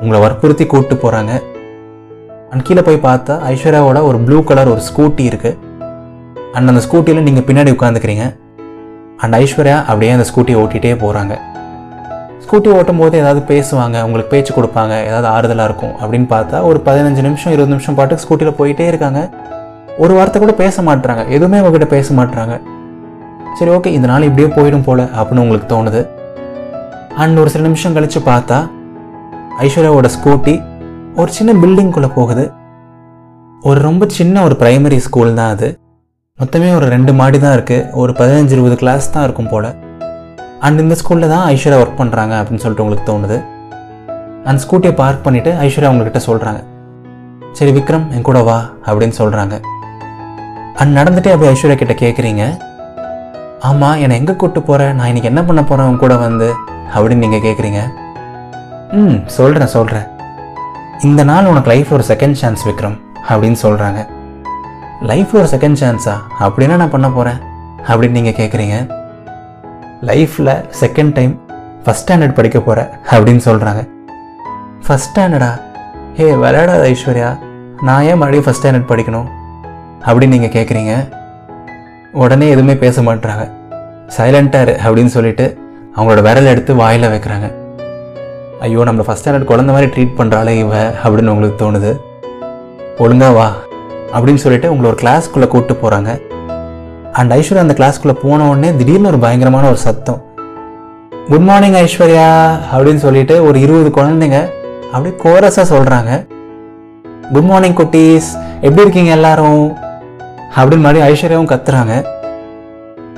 உங்களை 0.00 0.18
வற்புறுத்தி 0.20 0.64
கூப்பிட்டு 0.66 0.96
போகிறாங்க 0.96 1.32
அண்ட் 2.50 2.66
கீழே 2.66 2.82
போய் 2.82 3.06
பார்த்தா 3.06 3.34
ஐஸ்வர்யாவோட 3.48 4.00
ஒரு 4.02 4.18
ப்ளூ 4.24 4.38
கலர் 4.42 4.72
ஒரு 4.74 4.82
ஸ்கூட்டி 4.88 5.24
இருக்குது 5.30 5.56
அண்ட் 6.54 6.70
அந்த 6.72 6.82
ஸ்கூட்டியில் 6.86 7.26
நீங்கள் 7.28 7.46
பின்னாடி 7.48 7.72
உட்காந்துக்கிறீங்க 7.76 8.26
அண்ட் 9.18 9.36
ஐஸ்வர்யா 9.36 9.78
அப்படியே 9.84 10.12
அந்த 10.12 10.26
ஸ்கூட்டியை 10.30 10.58
ஓட்டிகிட்டே 10.62 10.96
போகிறாங்க 10.98 11.34
ஸ்கூட்டி 12.46 12.70
ஓட்டும் 12.72 13.00
போது 13.02 13.14
ஏதாவது 13.18 13.40
பேசுவாங்க 13.48 13.96
உங்களுக்கு 14.02 14.32
பேச்சு 14.32 14.52
கொடுப்பாங்க 14.52 14.94
ஏதாவது 15.06 15.28
ஆறுதலாக 15.30 15.68
இருக்கும் 15.68 15.94
அப்படின்னு 16.00 16.28
பார்த்தா 16.30 16.58
ஒரு 16.62 16.78
பதினஞ்சு 16.84 17.22
நிமிஷம் 17.22 17.52
இருபது 17.52 17.72
நிமிஷம் 17.72 17.96
பாட்டு 17.96 18.22
ஸ்கூட்டியில் 18.22 18.58
போயிட்டே 18.58 18.86
இருக்காங்க 18.86 19.20
ஒரு 19.98 20.12
வார்த்தை 20.14 20.40
கூட 20.40 20.52
பேச 20.56 20.82
மாட்டுறாங்க 20.82 21.22
எதுவுமே 21.28 21.58
அவங்ககிட்ட 21.58 21.88
பேச 21.92 22.14
மாட்டுறாங்க 22.14 22.54
சரி 23.58 23.70
ஓகே 23.70 23.90
இந்த 23.92 24.06
நாள் 24.06 24.26
இப்படியே 24.26 24.48
போயிடும் 24.54 24.84
போல 24.84 25.02
அப்படின்னு 25.14 25.44
உங்களுக்கு 25.44 25.68
தோணுது 25.70 26.00
அண்ட் 27.16 27.38
ஒரு 27.38 27.50
சில 27.50 27.64
நிமிஷம் 27.64 27.94
கழித்து 27.94 28.20
பார்த்தா 28.26 28.58
ஐஸ்வர்யாவோட 29.60 30.08
ஸ்கூட்டி 30.16 30.54
ஒரு 31.16 31.30
சின்ன 31.30 31.52
பில்டிங்குள்ளே 31.54 32.10
போகுது 32.14 32.44
ஒரு 33.62 33.80
ரொம்ப 33.80 34.06
சின்ன 34.12 34.42
ஒரு 34.42 34.56
ப்ரைமரி 34.60 34.98
ஸ்கூல் 35.00 35.32
தான் 35.34 35.52
அது 35.54 35.68
மொத்தமே 36.38 36.70
ஒரு 36.74 36.86
ரெண்டு 36.86 37.12
மாடி 37.14 37.38
தான் 37.38 37.56
இருக்குது 37.56 37.88
ஒரு 37.94 38.12
பதினஞ்சு 38.12 38.52
இருபது 38.52 38.76
கிளாஸ் 38.76 39.12
தான் 39.12 39.24
இருக்கும் 39.24 39.48
போல் 39.48 39.68
அண்ட் 40.62 40.80
இந்த 40.80 40.94
ஸ்கூலில் 40.94 41.32
தான் 41.32 41.44
ஐஸ்வர்யா 41.52 41.78
ஒர்க் 41.82 42.00
பண்ணுறாங்க 42.00 42.34
அப்படின்னு 42.38 42.62
சொல்லிட்டு 42.62 42.84
உங்களுக்கு 42.84 43.08
தோணுது 43.08 43.36
அந்த 44.46 44.58
ஸ்கூட்டியை 44.64 44.94
பார்க் 44.94 45.24
பண்ணிவிட்டு 45.26 45.52
ஐஸ்வர்யா 45.64 45.90
அவங்கக்கிட்ட 45.90 46.22
சொல்கிறாங்க 46.26 46.60
சரி 47.52 47.72
விக்ரம் 47.72 48.06
என் 48.12 48.22
கூட 48.22 48.38
வா 48.42 48.56
அப்படின்னு 48.86 49.16
சொல்கிறாங்க 49.18 49.54
அண்ட் 50.76 50.96
நடந்துகிட்டே 50.98 51.32
அப்படி 51.34 51.50
ஐஸ்வர்யா 51.50 51.76
கிட்டே 51.76 51.96
கேட்குறீங்க 52.02 52.42
ஆமாம் 53.66 54.00
என்னை 54.02 54.16
எங்கே 54.16 54.34
கூப்பிட்டு 54.34 54.60
போகிறேன் 54.62 54.96
நான் 54.96 55.08
இன்றைக்கி 55.08 55.30
என்ன 55.32 55.42
பண்ண 55.42 55.60
போகிறேன் 55.62 55.86
அவங்க 55.86 56.00
கூட 56.00 56.16
வந்து 56.18 56.48
அப்படின்னு 56.94 57.24
நீங்கள் 57.24 57.44
கேட்குறீங்க 57.46 57.80
ம் 58.96 59.16
சொல்கிறேன் 59.36 59.72
சொல்கிறேன் 59.76 60.06
இந்த 61.02 61.22
நாள் 61.24 61.48
உனக்கு 61.48 61.72
லைஃப் 61.72 61.90
ஒரு 61.92 62.04
செகண்ட் 62.08 62.38
சான்ஸ் 62.42 62.62
விக்ரம் 62.66 62.98
அப்படின்னு 63.28 63.58
சொல்கிறாங்க 63.62 64.00
லைஃப் 65.02 65.32
ஒரு 65.34 65.48
செகண்ட் 65.50 65.80
சான்ஸா 65.80 66.14
அப்படின்னா 66.40 66.76
நான் 66.76 66.94
பண்ண 66.94 67.08
போகிறேன் 67.10 67.40
அப்படின்னு 67.88 68.18
நீங்கள் 68.18 68.38
கேட்குறீங்க 68.38 68.76
லைஃப்பில் 70.02 70.52
செகண்ட் 70.80 71.14
டைம் 71.14 71.34
ஃபஸ்ட் 71.84 72.04
ஸ்டாண்டர்ட் 72.04 72.34
படிக்க 72.34 72.58
போகிற 72.60 72.80
அப்படின்னு 73.12 73.42
சொல்கிறாங்க 73.46 73.82
ஃபஸ்ட் 74.86 75.10
ஸ்டாண்டர்டா 75.10 75.50
ஏ 76.20 76.26
விளையாடாத 76.34 76.82
ஐஸ்வர்யா 76.90 77.30
நான் 77.82 78.04
ஏன் 78.04 78.18
மறுபடியும் 78.18 78.46
ஃபஸ்ட் 78.46 78.62
ஸ்டாண்டர்ட் 78.62 78.90
படிக்கணும் 78.90 79.28
அப்படின்னு 80.06 80.34
நீங்கள் 80.36 80.54
கேட்குறீங்க 80.56 80.92
உடனே 82.14 82.48
எதுவுமே 82.48 82.74
பேச 82.76 83.02
மாட்டுறாங்க 83.02 83.44
சைலண்டாரு 84.16 84.74
அப்படின்னு 84.84 85.12
சொல்லிட்டு 85.14 85.46
அவங்களோட 85.96 86.20
விரல் 86.22 86.52
எடுத்து 86.52 86.72
வாயில் 86.74 87.12
வைக்கிறாங்க 87.12 87.46
ஐயோ 88.60 88.84
நம்மளை 88.84 89.04
ஃபஸ்ட் 89.06 89.24
ஸ்டாண்டர்ட் 89.24 89.50
குழந்த 89.50 89.72
மாதிரி 89.72 89.90
ட்ரீட் 89.94 90.18
பண்ணுறாளே 90.20 90.54
இவ 90.58 90.74
அப்படின்னு 91.04 91.32
உங்களுக்கு 91.34 91.58
தோணுது 91.64 91.90
ஒழுங்கா 92.98 93.28
வா 93.34 93.48
அப்படின்னு 94.14 94.42
சொல்லிட்டு 94.44 94.70
உங்களை 94.70 94.88
ஒரு 94.90 94.98
கிளாஸ்க்குள்ளே 95.02 95.48
கூப்பிட்டு 95.48 95.74
போகிறாங்க 95.82 96.10
அண்ட் 97.16 97.32
ஐஸ்வர்யா 97.32 97.64
அந்த 97.64 97.74
கிளாஸ்க்குள்ளே 97.78 98.16
போன 98.22 98.46
உடனே 98.48 98.70
திடீர்னு 98.72 99.10
ஒரு 99.10 99.18
பயங்கரமான 99.18 99.68
ஒரு 99.68 99.80
சத்தம் 99.84 100.20
குட் 101.28 101.46
மார்னிங் 101.46 101.76
ஐஸ்வர்யா 101.78 102.26
அப்படின்னு 102.72 103.00
சொல்லிட்டு 103.00 103.34
ஒரு 103.44 103.56
இருபது 103.60 103.90
குழந்தைங்க 103.90 104.38
அப்படியே 104.92 105.14
கோரஸாக 105.24 105.66
சொல்கிறாங்க 105.72 106.10
குட் 107.30 107.48
மார்னிங் 107.48 107.78
குட்டீஸ் 107.78 108.28
எப்படி 108.60 108.84
இருக்கீங்க 108.84 109.12
எல்லாரும் 109.16 109.64
அப்படின்னு 110.56 110.84
மறுபடியும் 110.84 111.08
ஐஸ்வர்யாவும் 111.08 111.50
கத்துறாங்க 111.50 111.94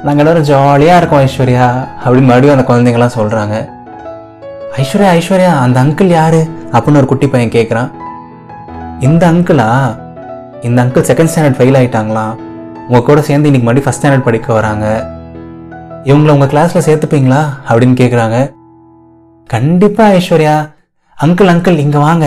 நாங்கள் 0.00 0.23
எல்லோரும் 0.25 0.49
ஜாலியாக 0.49 0.99
இருக்கோம் 1.01 1.23
ஐஸ்வர்யா 1.23 1.67
அப்படின்னு 2.03 2.31
மறுபடியும் 2.31 2.57
அந்த 2.57 2.67
குழந்தைங்களாம் 2.69 3.17
சொல்கிறாங்க 3.19 3.57
ஐஸ்வர்யா 4.79 5.13
ஐஸ்வர்யா 5.15 5.53
அந்த 5.63 5.79
அங்கிள் 5.81 6.13
யார் 6.13 6.41
அப்படின்னு 6.73 7.01
ஒரு 7.03 7.11
குட்டி 7.11 7.29
பையன் 7.29 7.57
கேட்குறான் 7.57 7.91
இந்த 9.01 9.23
அங்கிளா 9.31 9.69
இந்த 10.63 10.79
அங்கிள் 10.85 11.09
செகண்ட் 11.09 11.33
ஸ்டாண்டர்ட் 11.33 11.59
ஃபெயில் 11.59 11.79
ஆகிட்டாங்களாம் 11.79 12.35
உங்கள் 12.89 13.07
கூட 13.07 13.21
சேர்ந்து 13.21 13.49
இன்றைக்கி 13.49 13.67
மறுபடியும் 13.67 13.87
ஃபஸ்ட் 13.87 14.01
ஸ்டாண்டர்ட் 14.01 14.27
படிக்க 14.27 14.49
வராங்க 14.53 14.85
இவங்களை 16.07 16.31
உங்கள் 16.35 16.51
கிளாஸில் 16.53 16.85
சேர்த்துப்பீங்களா 16.87 17.41
அப்படின்னு 17.69 17.97
கேட்குறாங்க 17.99 18.37
கண்டிப்பாக 19.51 20.15
ஐஸ்வர்யா 20.15 20.55
அங்கிள் 21.19 21.51
அங்கிள் 21.53 21.77
இங்கே 21.79 22.01
வாங்க 22.01 22.27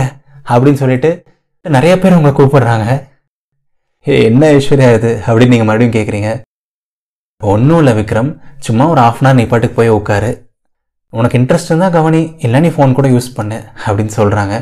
அப்படின்னு 0.49 0.81
சொல்லிட்டு 0.81 1.09
நிறைய 1.65 1.93
பேர் 1.97 2.15
உங்களை 2.15 2.33
கூப்பிடுறாங்க 2.33 2.87
ஏ 4.05 4.15
என்ன 4.23 4.43
ஐஸ்வர்யா 4.53 4.89
இது 4.97 5.11
அப்படின்னு 5.27 5.53
நீங்கள் 5.53 5.69
மறுபடியும் 5.69 5.97
கேட்குறீங்க 5.97 6.29
ஒன்றும் 7.41 7.79
இல்லை 7.79 7.93
விக்ரம் 7.95 8.31
சும்மா 8.59 8.85
ஒரு 8.87 9.01
ஆஃப் 9.01 9.19
அன் 9.19 9.27
ஹவர் 9.27 9.39
நீ 9.39 9.45
பாட்டுக்கு 9.45 9.77
போய் 9.77 9.95
உட்காரு 9.97 10.31
உனக்கு 11.13 11.39
இன்ட்ரெஸ்ட் 11.39 11.71
இருந்தால் 11.71 11.95
கவனி 11.97 12.21
இல்லை 12.39 12.59
நீ 12.61 12.69
ஃபோன் 12.69 12.93
கூட 12.93 13.07
யூஸ் 13.07 13.35
பண்ணு 13.35 13.57
அப்படின்னு 13.85 14.13
சொல்கிறாங்க 14.15 14.53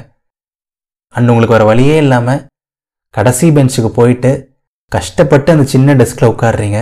அண்ட் 1.16 1.30
உங்களுக்கு 1.30 1.58
வர 1.58 1.66
வழியே 1.66 1.98
இல்லாமல் 1.98 2.42
கடைசி 3.14 3.48
பெஞ்சுக்கு 3.52 3.92
போயிட்டு 3.92 4.32
கஷ்டப்பட்டு 4.92 5.50
அந்த 5.52 5.66
சின்ன 5.66 5.96
டெஸ்கில் 5.96 6.32
உட்காடுறீங்க 6.32 6.80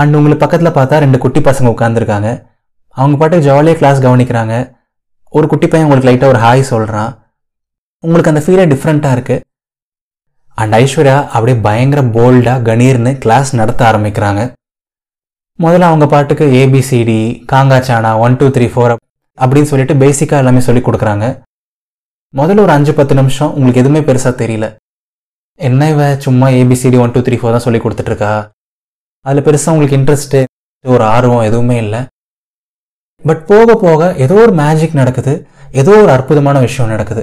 அண்ட் 0.00 0.16
உங்களுக்கு 0.16 0.42
பக்கத்தில் 0.44 0.76
பார்த்தா 0.76 0.96
ரெண்டு 0.98 1.18
குட்டி 1.18 1.40
பசங்க 1.42 1.68
உட்காந்துருக்காங்க 1.70 2.28
அவங்க 2.96 3.16
பாட்டுக்கு 3.16 3.46
ஜாலியாக 3.46 3.78
கிளாஸ் 3.78 4.04
கவனிக்கிறாங்க 4.04 4.54
ஒரு 5.32 5.46
குட்டி 5.46 5.66
பையன் 5.66 5.86
உங்களுக்கு 5.86 6.08
லைட்டாக 6.08 6.32
ஒரு 6.32 6.40
ஹாய் 6.40 6.70
சொல்கிறான் 6.70 7.10
உங்களுக்கு 8.04 8.32
அந்த 8.32 8.42
ஃபீலே 8.44 8.66
டிஃப்ரெண்ட்டாக 8.66 9.16
இருக்குது 9.16 9.44
அண்ட் 10.58 10.74
ஐஸ்வர்யா 10.74 11.16
அப்படியே 11.32 11.56
பயங்கர 11.60 12.00
போல்டாக 12.14 12.64
கணீர்னு 12.68 13.12
கிளாஸ் 13.18 13.50
நடத்த 13.54 13.82
ஆரம்பிக்கிறாங்க 13.86 14.40
முதல்ல 15.58 15.88
அவங்க 15.88 16.06
பாட்டுக்கு 16.06 16.46
ஏபிசிடி 16.60 17.20
காங்காச்சானா 17.52 18.10
ஒன் 18.18 18.38
டூ 18.40 18.46
த்ரீ 18.56 18.66
ஃபோர் 18.66 18.94
அப்படின்னு 19.38 19.70
சொல்லிட்டு 19.70 19.94
பேசிக்காக 19.96 20.42
எல்லாமே 20.42 20.60
சொல்லி 20.60 20.82
கொடுக்குறாங்க 20.82 21.26
முதல்ல 22.34 22.62
ஒரு 22.62 22.72
அஞ்சு 22.72 22.92
பத்து 22.92 23.14
நிமிஷம் 23.14 23.52
உங்களுக்கு 23.52 23.82
எதுவுமே 23.82 24.00
பெருசாக 24.00 24.34
தெரியல 24.40 24.66
என்ன 25.58 25.86
இவ 25.88 26.02
சும்மா 26.18 26.46
A B C D 26.56 26.96
one 27.02 27.12
two 27.12 27.20
three 27.20 27.36
four 27.38 27.54
தான் 27.54 27.64
சொல்லி 27.64 27.78
கொடுத்துட்ருக்கா 27.80 28.32
அதில் 29.26 29.44
பெருசாக 29.46 29.72
உங்களுக்கு 29.72 29.96
இன்ட்ரெஸ்ட்டு 29.98 30.40
ஒரு 30.84 31.04
ஆர்வம் 31.08 31.42
எதுவுமே 31.42 31.76
இல்லை 31.76 32.00
பட் 33.24 33.42
போக 33.46 33.74
போக 33.78 34.10
ஏதோ 34.18 34.36
ஒரு 34.42 34.52
மேஜிக் 34.54 34.94
நடக்குது 34.94 35.32
ஏதோ 35.74 35.94
ஒரு 35.98 36.10
அற்புதமான 36.10 36.56
விஷயம் 36.60 36.92
நடக்குது 36.94 37.22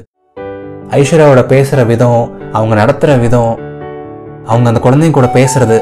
ஐஸ்வர்யாவோட 0.94 1.44
பேசுகிற 1.48 1.84
விதம் 1.86 2.20
அவங்க 2.54 2.74
நடத்துகிற 2.76 3.16
விதம் 3.18 3.54
அவங்க 4.46 4.68
அந்த 4.68 4.82
குழந்தைங்க 4.82 5.18
கூட 5.18 5.30
பேசுறது 5.34 5.78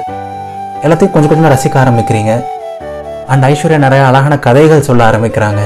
எல்லாத்தையும் 0.84 1.14
கொஞ்சம் 1.14 1.32
கொஞ்சமாக 1.32 1.54
ரசிக்க 1.54 1.78
ஆரம்பிக்கிறீங்க 1.82 2.32
அண்ட் 3.28 3.46
ஐஸ்வர்யா 3.46 3.80
நிறைய 3.80 4.04
அழகான 4.06 4.38
கதைகள் 4.40 4.88
சொல்ல 4.88 5.04
ஆரம்பிக்கிறாங்க 5.06 5.62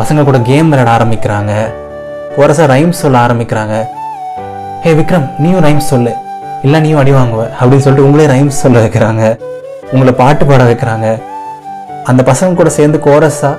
பசங்க 0.00 0.24
கூட 0.24 0.38
கேம் 0.44 0.70
விளையாட 0.70 0.90
ஆரம்பிக்கிறாங்க 0.92 1.52
ஒரு 2.36 2.54
சார் 2.54 2.70
ரைம்ஸ் 2.70 3.02
சொல்ல 3.02 3.18
ஆரம்பிக்கிறாங்க 3.20 3.74
ஹே 4.84 4.90
விக்ரம் 4.96 5.26
நீயும் 5.38 5.62
ரைம்ஸ் 5.64 5.90
சொல்லு 5.90 6.10
இல்லை 6.64 6.78
நீயும் 6.80 6.98
அடி 7.02 7.12
வாங்குவ 7.12 7.42
அப்படின்னு 7.52 7.84
சொல்லிட்டு 7.84 8.06
உங்களே 8.06 8.26
ரைம்ஸ் 8.26 8.58
சொல்ல 8.64 8.78
வைக்கிறாங்க 8.78 9.22
உங்களை 9.92 10.12
பாட்டு 10.18 10.44
பாட 10.44 10.62
வைக்கிறாங்க 10.64 11.06
அந்த 12.06 12.20
பசங்க 12.26 12.58
கூட 12.58 12.70
சேர்ந்து 12.74 12.98
கோரஸாக 13.06 13.59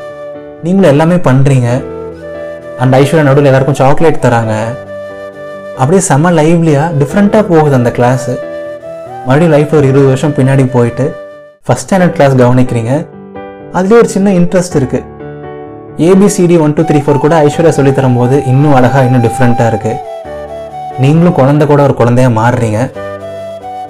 நீங்களும் 0.63 0.91
எல்லாமே 0.91 1.17
பண்ணுறீங்க 1.25 1.70
அந்த 2.79 2.94
ஐஸ்வர்யா 3.00 3.25
நடுவில் 3.27 3.50
எல்லாருக்கும் 3.51 3.79
சாக்லேட் 3.82 4.24
தராங்க 4.25 4.53
அப்படியே 5.79 6.03
செம 6.03 6.32
லைவ்லியாக 6.34 6.94
டிஃப்ரெண்ட்டாக 7.01 7.50
போகுது 7.50 7.75
அந்த 7.75 7.94
கிளாஸு 7.98 8.34
மறுபடியும் 9.25 9.53
லைஃப் 9.55 9.75
ஒரு 9.75 9.86
இருபது 9.88 10.08
வருஷம் 10.08 10.38
பின்னாடி 10.38 10.65
போயிட்டு 10.72 11.05
ஃபஸ்ட் 11.67 11.86
ஸ்டாண்டர்ட் 11.86 12.17
கிளாஸ் 12.17 12.39
கவனிக்கிறீங்க 12.39 12.94
அதுலேயே 13.74 14.01
ஒரு 14.01 14.12
சின்ன 14.15 14.36
இன்ட்ரெஸ்ட் 14.39 14.77
இருக்குது 14.79 15.03
A B C D 16.05 16.58
one 16.60 16.75
two 16.77 16.84
three 16.84 17.01
four 17.01 17.25
கூட 17.25 17.38
ஐஸ்வர்யா 17.44 18.10
போது 18.15 18.38
இன்னும் 18.46 18.75
அழகாக 18.75 19.08
இன்னும் 19.08 19.25
டிஃப்ரெண்ட்டாக 19.29 19.72
இருக்குது 19.72 20.13
நீங்களும் 21.01 21.36
குழந்த 21.36 21.63
கூட 21.65 21.82
ஒரு 21.84 21.94
குழந்தையாக 21.94 22.36
மாறுறீங்க 22.38 22.79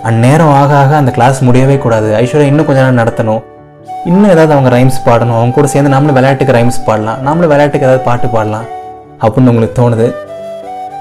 அந்நேரம் 0.04 0.24
நேரம் 0.24 0.54
ஆக 0.56 0.72
ஆக 0.76 0.92
அந்த 0.98 1.12
கிளாஸ் 1.12 1.38
முடியவே 1.42 1.76
கூடாது 1.78 2.10
ஐஸ்வர்யா 2.18 2.50
இன்னும் 2.50 2.68
கொஞ்ச 2.68 2.80
நேரம் 2.82 3.00
நடத்தணும் 3.02 3.42
இன்னும் 4.06 4.32
ஏதாவது 4.32 4.54
அவங்க 4.56 4.70
ரைம்ஸ் 4.70 5.00
பாடணும் 5.06 5.38
அவங்க 5.38 5.56
கூட 5.56 5.68
சேர்ந்து 5.68 5.94
நம்மளும் 5.94 6.18
விளையாட்டுக்கு 6.18 6.56
ரைம்ஸ் 6.58 6.80
பாடலாம் 6.86 7.22
நம்மளும் 7.22 7.52
விளையாட்டுக்கு 7.54 7.88
ஏதாவது 7.88 8.04
பாட்டு 8.04 8.28
பாடலாம் 8.28 8.68
அப்படின்னு 9.22 9.52
உங்களுக்கு 9.52 9.78
தோணுது 9.80 10.08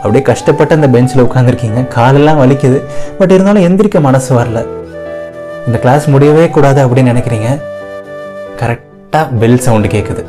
அப்படியே 0.00 0.23
கஷ்டப்பட்டு 0.23 0.75
அந்த 0.75 0.89
பெஞ்சில் 0.89 1.25
உட்காந்துருக்கீங்க 1.27 1.83
காலெல்லாம் 1.89 2.41
வலிக்குது 2.41 2.79
பட் 3.19 3.31
இருந்தாலும் 3.31 3.67
எந்திரிக்க 3.69 4.01
மனசு 4.01 4.31
வரல 4.35 4.63
இந்த 5.67 5.79
கிளாஸ் 5.79 6.07
முடியவே 6.09 6.47
கூடாது 6.51 6.81
அப்படின்னு 6.85 7.13
நினைக்கிறீங்க 7.13 7.51
கரெக்டாக 8.61 9.27
பெல் 9.41 9.63
சவுண்டு 9.67 9.89
கேட்குது 9.89 10.25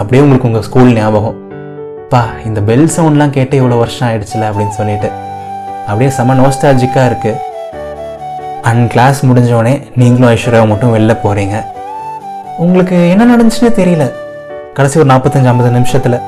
அப்படியே 0.00 0.20
உங்களுக்கு 0.22 0.48
உங்கள் 0.48 0.64
ஸ்கூல் 0.66 0.92
ஞாபகம் 0.94 1.38
பா 2.12 2.20
இந்த 2.46 2.60
பெல் 2.68 2.86
சவுண்ட்லாம் 2.94 3.34
கேட்டு 3.34 3.54
இவ்வளோ 3.58 3.78
வருஷம் 3.80 4.06
ஆயிடுச்சுல 4.06 4.46
அப்படின்னு 4.48 4.74
சொல்லிட்டு 4.78 5.08
அப்படியே 5.86 6.10
செம 6.16 6.36
நோஸ்டாலஜிக்காக 6.38 7.08
இருக்குது 7.10 7.38
அண்ட் 8.70 8.86
கிளாஸ் 8.92 9.20
முடிஞ்சோடனே 9.28 9.74
நீங்களும் 9.94 10.30
ஐஸ்வர்யா 10.30 10.62
மட்டும் 10.70 10.94
வெளில 10.94 11.14
போகிறீங்க 11.22 11.56
உங்களுக்கு 12.58 12.96
என்ன 13.10 13.26
நடந்துச்சுன்னு 13.26 13.72
தெரியல 13.78 14.06
கடைசி 14.76 14.98
ஒரு 14.98 15.08
நாற்பத்தஞ்சு 15.10 15.50
ஐம்பது 15.52 15.70
நிமிஷத்தில் 15.70 16.18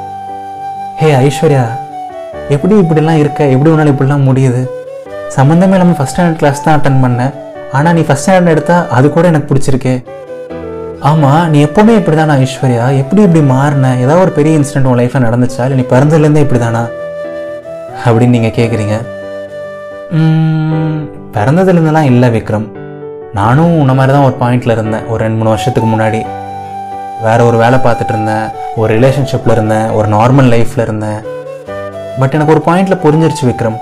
ஹே 1.01 1.11
ஐஸ்வர்யா 1.23 1.65
எப்படி 2.51 2.75
இப்படிலாம் 2.81 3.21
இருக்க 3.21 3.43
எப்படி 3.53 3.71
உன்னால் 3.71 3.93
இப்படிலாம் 3.93 4.29
முடியுது 4.29 4.63
சம்மந்தமே 5.37 5.77
இல்லாமல் 5.77 5.99
ஃபஸ்ட் 5.99 6.15
ஸ்டாண்டர்ட் 6.15 6.41
கிளாஸ் 6.41 6.65
தான் 6.65 6.77
அட்டன் 6.77 7.03
பண்ணேன் 7.05 7.33
ஆனால் 7.73 7.95
நீ 7.95 8.03
ஃபஸ்ட் 8.03 8.25
ஸ்டாண்டர்ட் 8.25 8.55
எடுத்தால் 8.55 8.89
அது 8.91 9.07
கூட 9.11 9.27
எனக்கு 9.29 9.51
பிடிச்சிருக்கே 9.51 9.95
ஆமாம் 11.03 11.47
நீ 11.51 11.59
எப்போவுமே 11.65 11.95
இப்படி 11.99 12.17
தானா 12.17 12.35
ஐஸ்வர்யா 12.43 12.85
எப்படி 12.99 13.21
இப்படி 13.23 13.41
மாறின 13.49 13.89
ஏதாவது 14.03 14.23
ஒரு 14.25 14.33
பெரிய 14.33 14.59
இன்சிடென்ட் 14.59 14.89
உன் 14.91 15.01
லைஃப்பில் 15.01 15.25
நடந்துச்சா 15.25 15.65
இல்லை 15.65 15.79
நீ 15.79 15.85
பிறந்ததுலேருந்தே 15.89 16.45
இப்படி 16.45 16.61
தானா 16.61 16.83
அப்படின்னு 18.03 18.37
நீங்கள் 18.37 18.55
கேட்குறீங்க 18.59 18.97
பிறந்ததுலேருந்துலாம் 21.35 22.11
இல்லை 22.11 22.29
விக்ரம் 22.31 22.67
நானும் 23.35 23.75
உன்ன 23.79 23.93
மாதிரி 23.93 24.13
தான் 24.13 24.27
ஒரு 24.27 24.37
பாயிண்டில் 24.41 24.75
இருந்தேன் 24.75 25.05
ஒரு 25.09 25.21
ரெண்டு 25.25 25.39
மூணு 25.39 25.53
வருஷத்துக்கு 25.53 25.89
முன்னாடி 25.89 26.21
வேறு 27.23 27.47
ஒரு 27.47 27.57
வேலை 27.57 27.79
பார்த்துட்டு 27.79 28.15
இருந்தேன் 28.15 28.47
ஒரு 28.77 28.91
ரிலேஷன்ஷிப்பில் 28.95 29.55
இருந்தேன் 29.55 29.89
ஒரு 29.91 30.09
நார்மல் 30.09 30.51
லைஃப்பில் 30.51 30.85
இருந்தேன் 30.87 31.21
பட் 32.19 32.35
எனக்கு 32.35 32.55
ஒரு 32.57 32.65
பாயிண்டில் 32.67 33.03
புரிஞ்சிருச்சு 33.03 33.45
விக்ரம் 33.49 33.79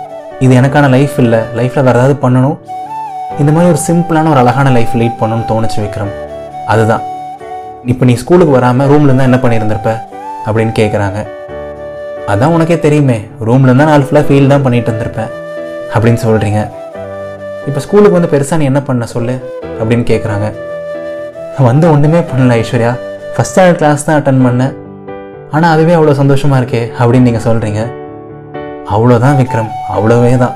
இது 0.40 0.52
எனக்கான 0.54 0.88
லைஃப் 0.88 1.16
இல்லை 1.18 1.42
லைஃப்பில் 1.54 1.86
வேறு 1.88 1.98
ஏதாவது 1.98 2.16
பண்ணணும் 2.22 2.58
இந்த 3.38 3.50
மாதிரி 3.52 3.68
ஒரு 3.68 3.82
சிம்பிளான 3.88 4.30
ஒரு 4.30 4.42
அழகான 4.44 4.70
லைஃப் 4.70 4.98
லீட் 5.00 5.20
பண்ணணும்னு 5.20 5.50
தோணுச்சு 5.50 5.80
விக்ரம் 5.80 6.12
அதுதான் 6.68 7.04
இப்போ 7.84 8.04
நீ 8.04 8.14
ஸ்கூலுக்கு 8.16 8.52
வராமல் 8.56 8.88
ரூம்ல 8.90 9.08
இருந்தால் 9.08 9.28
என்ன 9.28 9.38
பண்ணியிருந்திருப்ப 9.42 9.90
அப்படின்னு 10.46 10.72
கேட்குறாங்க 10.78 11.18
அதான் 12.28 12.54
உனக்கே 12.56 12.76
தெரியுமே 12.78 13.16
ரூம்ல 13.46 13.68
இருந்தால் 13.68 13.90
நாள் 13.90 14.04
ஃபுல்லாக 14.06 14.26
ஃபீல் 14.28 14.50
தான் 14.52 14.64
பண்ணிட்டு 14.64 14.90
இருந்திருப்பேன் 14.90 15.30
அப்படின்னு 15.94 16.20
சொல்கிறீங்க 16.24 16.60
இப்போ 17.66 17.80
ஸ்கூலுக்கு 17.80 18.16
வந்து 18.18 18.32
பெருசாக 18.32 18.58
நீ 18.60 18.66
என்ன 18.68 18.80
பண்ண 18.82 19.06
சொல்லு 19.06 19.34
அப்படின்னு 19.78 20.04
கேட்குறாங்க 20.04 20.48
வந்து 21.64 21.86
ஒன்றுமே 21.90 22.20
பண்ணல 22.30 22.56
ஐஸ்வர்யா 22.60 22.92
ஃபஸ்ட் 23.34 23.52
ஸ்டாண்டர்ட் 23.52 23.80
கிளாஸ் 23.80 24.06
தான் 24.06 24.18
அட்டன் 24.18 24.44
பண்ணேன் 24.46 24.74
ஆனால் 25.52 25.70
அதுவே 25.70 25.94
அவ்வளோ 25.96 26.14
சந்தோஷமாக 26.14 26.60
இருக்கே 26.62 26.82
அப்படின்னு 26.98 27.28
நீங்கள் 27.28 27.46
சொல்கிறீங்க 27.46 27.80
அவ்வளோதான் 28.90 29.38
விக்ரம் 29.40 29.70
அவ்வளோவே 29.94 30.32
தான் 30.36 30.54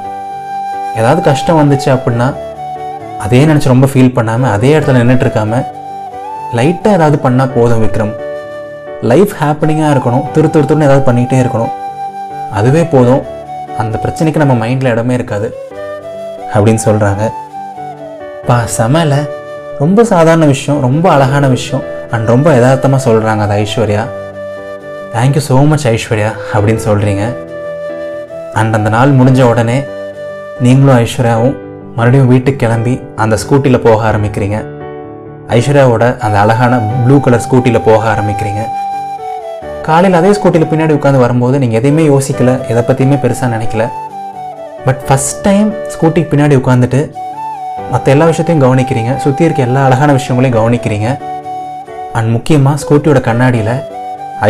ஏதாவது 0.96 1.20
கஷ்டம் 1.22 1.60
வந்துச்சு 1.60 1.88
அப்படின்னா 1.92 2.28
அதே 3.20 3.40
நினச்சி 3.44 3.68
ரொம்ப 3.68 3.88
ஃபீல் 3.92 4.14
பண்ணாமல் 4.14 4.52
அதே 4.52 4.72
இடத்துல 4.76 5.00
நின்றுட்டு 5.00 5.26
இருக்காமல் 5.26 5.64
லைட்டாக 6.56 6.96
ஏதாவது 6.98 7.18
பண்ணால் 7.18 7.54
போதும் 7.54 7.82
விக்ரம் 7.82 8.12
லைஃப் 9.02 9.32
ஹாப்பனிங்காக 9.40 9.92
இருக்கணும் 9.94 10.26
திரு 10.32 10.48
திருத்துன்னு 10.48 10.86
ஏதாவது 10.88 11.06
பண்ணிகிட்டே 11.08 11.38
இருக்கணும் 11.40 11.72
அதுவே 12.52 12.82
போதும் 12.88 13.22
அந்த 13.78 13.94
பிரச்சனைக்கு 13.98 14.38
நம்ம 14.38 14.54
மைண்டில் 14.54 14.92
இடமே 14.92 15.14
இருக்காது 15.14 15.48
அப்படின்னு 16.54 16.82
சொல்கிறாங்க 16.84 17.24
பா 18.46 18.58
சமையல 18.78 19.14
ரொம்ப 19.78 20.04
சாதாரண 20.04 20.44
விஷயம் 20.46 20.82
ரொம்ப 20.82 21.06
அழகான 21.10 21.44
விஷயம் 21.48 21.84
அண்ட் 22.10 22.28
ரொம்ப 22.28 22.48
யதார்த்தமாக 22.52 23.02
சொல்கிறாங்க 23.08 23.42
அது 23.42 23.56
Aishwarya 23.56 24.02
thank you 25.14 25.42
so 25.48 25.56
much 25.68 25.86
Aishwarya 25.86 26.30
அப்படின்னு 26.52 26.82
சொல்கிறீங்க 26.84 27.24
அண்ட் 28.54 28.76
அந்த 28.76 28.88
நாள் 28.88 29.18
முடிஞ்ச 29.18 29.42
உடனே 29.42 29.78
நீங்களும் 30.60 30.98
ஐஸ்வர்யாவும் 30.98 31.56
மறுபடியும் 31.96 32.26
வீட்டுக்கு 32.26 32.62
கிளம்பி 32.64 32.94
அந்த 33.16 33.34
ஸ்கூட்டியில் 33.36 33.84
போக 33.84 34.00
ஆரம்பிக்கிறீங்க 34.06 34.58
ஐஸ்வர்யாவோட 35.50 36.04
அந்த 36.18 36.36
அழகான 36.38 36.74
ப்ளூ 37.04 37.16
கலர் 37.20 37.42
ஸ்கூட்டியில் 37.42 37.84
போக 37.84 38.02
ஆரம்பிக்கிறீங்க 38.12 38.62
காலையில் 39.86 40.18
அதே 40.18 40.30
ஸ்கூட்டியில் 40.32 40.70
பின்னாடி 40.70 40.92
உட்காந்து 40.94 41.24
வரும்போது 41.24 41.56
நீங்கள் 41.58 41.78
எதையுமே 41.80 42.04
யோசிக்கல 42.04 42.52
எதை 42.68 42.82
பற்றியுமே 42.82 43.16
பெருசாக 43.16 43.50
நினைக்கல 43.56 43.84
பட் 44.86 45.02
ஃபஸ்ட் 45.06 45.42
டைம் 45.42 45.68
ஸ்கூட்டிக்கு 45.88 46.30
பின்னாடி 46.30 46.54
உட்காந்துட்டு 46.56 47.00
மற்ற 47.92 48.06
எல்லா 48.12 48.26
விஷயத்தையும் 48.26 48.64
கவனிக்கிறீங்க 48.64 49.12
சுற்றி 49.16 49.46
இருக்க 49.46 49.62
எல்லா 49.62 49.82
அழகான 49.84 50.12
விஷயங்களையும் 50.12 50.58
கவனிக்கிறீங்க 50.58 51.08
அண்ட் 52.14 52.30
முக்கியமாக 52.30 52.80
ஸ்கூட்டியோட 52.82 53.20
கண்ணாடியில் 53.20 53.74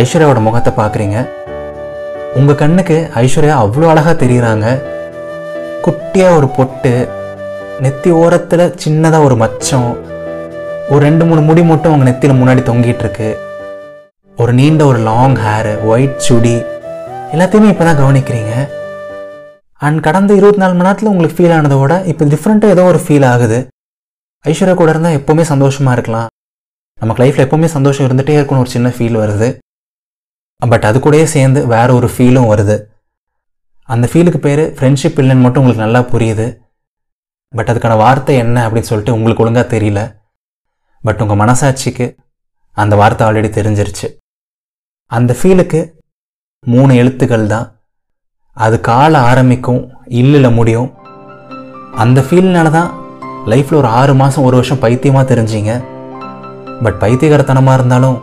ஐஸ்வர்யாவோட 0.00 0.39
முகத்தை 0.39 0.71
பார்க்குறீங்க 0.77 1.17
உங்கள் 2.35 2.55
கண்ணுக்கு 2.55 2.97
ஐஸ்வர்யா 3.15 3.57
அவ்வளோ 3.57 3.89
அழகாக 3.89 4.15
தெரிகிறாங்க 4.15 4.67
குட்டியாக 5.81 6.37
ஒரு 6.37 6.47
பொட்டு 6.49 6.93
நெத்தி 7.81 8.09
ஓரத்தில் 8.15 8.73
சின்னதாக 8.83 9.23
ஒரு 9.23 9.35
மச்சம் 9.35 9.87
ஒரு 10.85 11.01
ரெண்டு 11.05 11.23
மூணு 11.25 11.41
முடி 11.41 11.61
மட்டும் 11.63 11.91
அவங்க 11.91 12.05
நெத்தியில் 12.07 12.37
முன்னாடி 12.37 12.61
தொங்கிட்டு 12.65 13.03
இருக்கு 13.03 13.29
ஒரு 14.37 14.51
நீண்ட 14.53 14.81
ஒரு 14.85 14.99
லாங் 15.03 15.35
ஹேரு 15.41 15.73
ஒயிட் 15.87 16.17
சுடி 16.25 16.55
எல்லாத்தையுமே 17.33 17.69
இப்போ 17.71 17.85
தான் 17.85 17.99
கவனிக்கிறீங்க 17.99 18.53
அண்ட் 19.81 19.99
கடந்த 19.99 20.31
இருபத்தி 20.33 20.61
நாலு 20.61 20.73
மணி 20.73 20.85
நேரத்தில் 20.85 21.11
உங்களுக்கு 21.11 21.37
ஃபீல் 21.37 21.55
ஆனதை 21.55 21.77
விட 21.79 21.95
இப்போ 22.05 22.25
டிஃப்ரெண்ட்டாக 22.33 22.75
ஏதோ 22.75 22.83
ஒரு 22.85 22.99
ஃபீல் 23.03 23.25
ஆகுது 23.29 23.59
ஐஸ்வர்யா 24.45 24.75
கூட 24.75 24.89
இருந்தால் 24.89 25.17
எப்போவுமே 25.19 25.45
சந்தோஷமாக 25.49 25.95
இருக்கலாம் 25.97 26.27
நமக்கு 26.97 27.21
லைஃப்பில் 27.21 27.45
எப்போவுமே 27.45 27.69
சந்தோஷம் 27.73 28.05
இருந்துகிட்டே 28.07 28.35
இருக்குன்னு 28.35 28.63
ஒரு 28.65 28.73
சின்ன 28.73 28.91
ஃபீல் 28.95 29.17
வருது 29.21 29.49
பட் 30.61 30.85
அது 30.85 30.99
கூடயே 30.99 31.25
சேர்ந்து 31.29 31.61
வேற 31.67 31.87
ஒரு 31.93 32.09
ஃபீலும் 32.13 32.49
வருது 32.51 32.75
அந்த 33.89 34.05
ஃபீலுக்கு 34.11 34.39
பேர் 34.39 34.63
ஃப்ரெண்ட்ஷிப் 34.77 35.19
இல்லைன்னு 35.21 35.45
மட்டும் 35.45 35.63
உங்களுக்கு 35.63 35.85
நல்லா 35.85 36.01
புரியுது 36.13 36.45
பட் 37.53 37.71
அதுக்கான 37.71 37.97
வார்த்தை 37.99 38.35
என்ன 38.37 38.57
அப்படின்னு 38.65 38.91
சொல்லிட்டு 38.91 39.15
உங்களுக்கு 39.15 39.43
ஒழுங்காக 39.43 39.67
தெரியல 39.73 40.01
பட் 41.05 41.21
உங்கள் 41.21 41.39
மனசாட்சிக்கு 41.39 42.05
அந்த 42.77 42.93
வார்த்தை 42.95 43.23
ஆல்ரெடி 43.27 43.49
தெரிஞ்சிருச்சு 43.51 44.07
அந்த 45.11 45.31
ஃபீலுக்கு 45.33 45.81
மூணு 46.63 46.93
எழுத்துக்கள் 46.95 47.47
தான் 47.47 47.67
அது 48.57 48.75
கால 48.81 49.13
ஆரம்பிக்கும் 49.29 49.81
இல்லில் 50.13 50.55
முடியும் 50.55 50.89
அந்த 51.97 52.19
ஃபீல்னால 52.21 52.69
தான் 52.71 52.89
லைஃப்பில் 53.47 53.79
ஒரு 53.79 53.89
ஆறு 53.93 54.13
மாதம் 54.13 54.45
ஒரு 54.45 54.55
வருஷம் 54.55 54.81
பைத்தியமாக 54.81 55.25
தெரிஞ்சிங்க 55.31 55.73
பட் 56.83 56.97
பைத்தியகாரத்தனமாக 57.01 57.77
இருந்தாலும் 57.77 58.17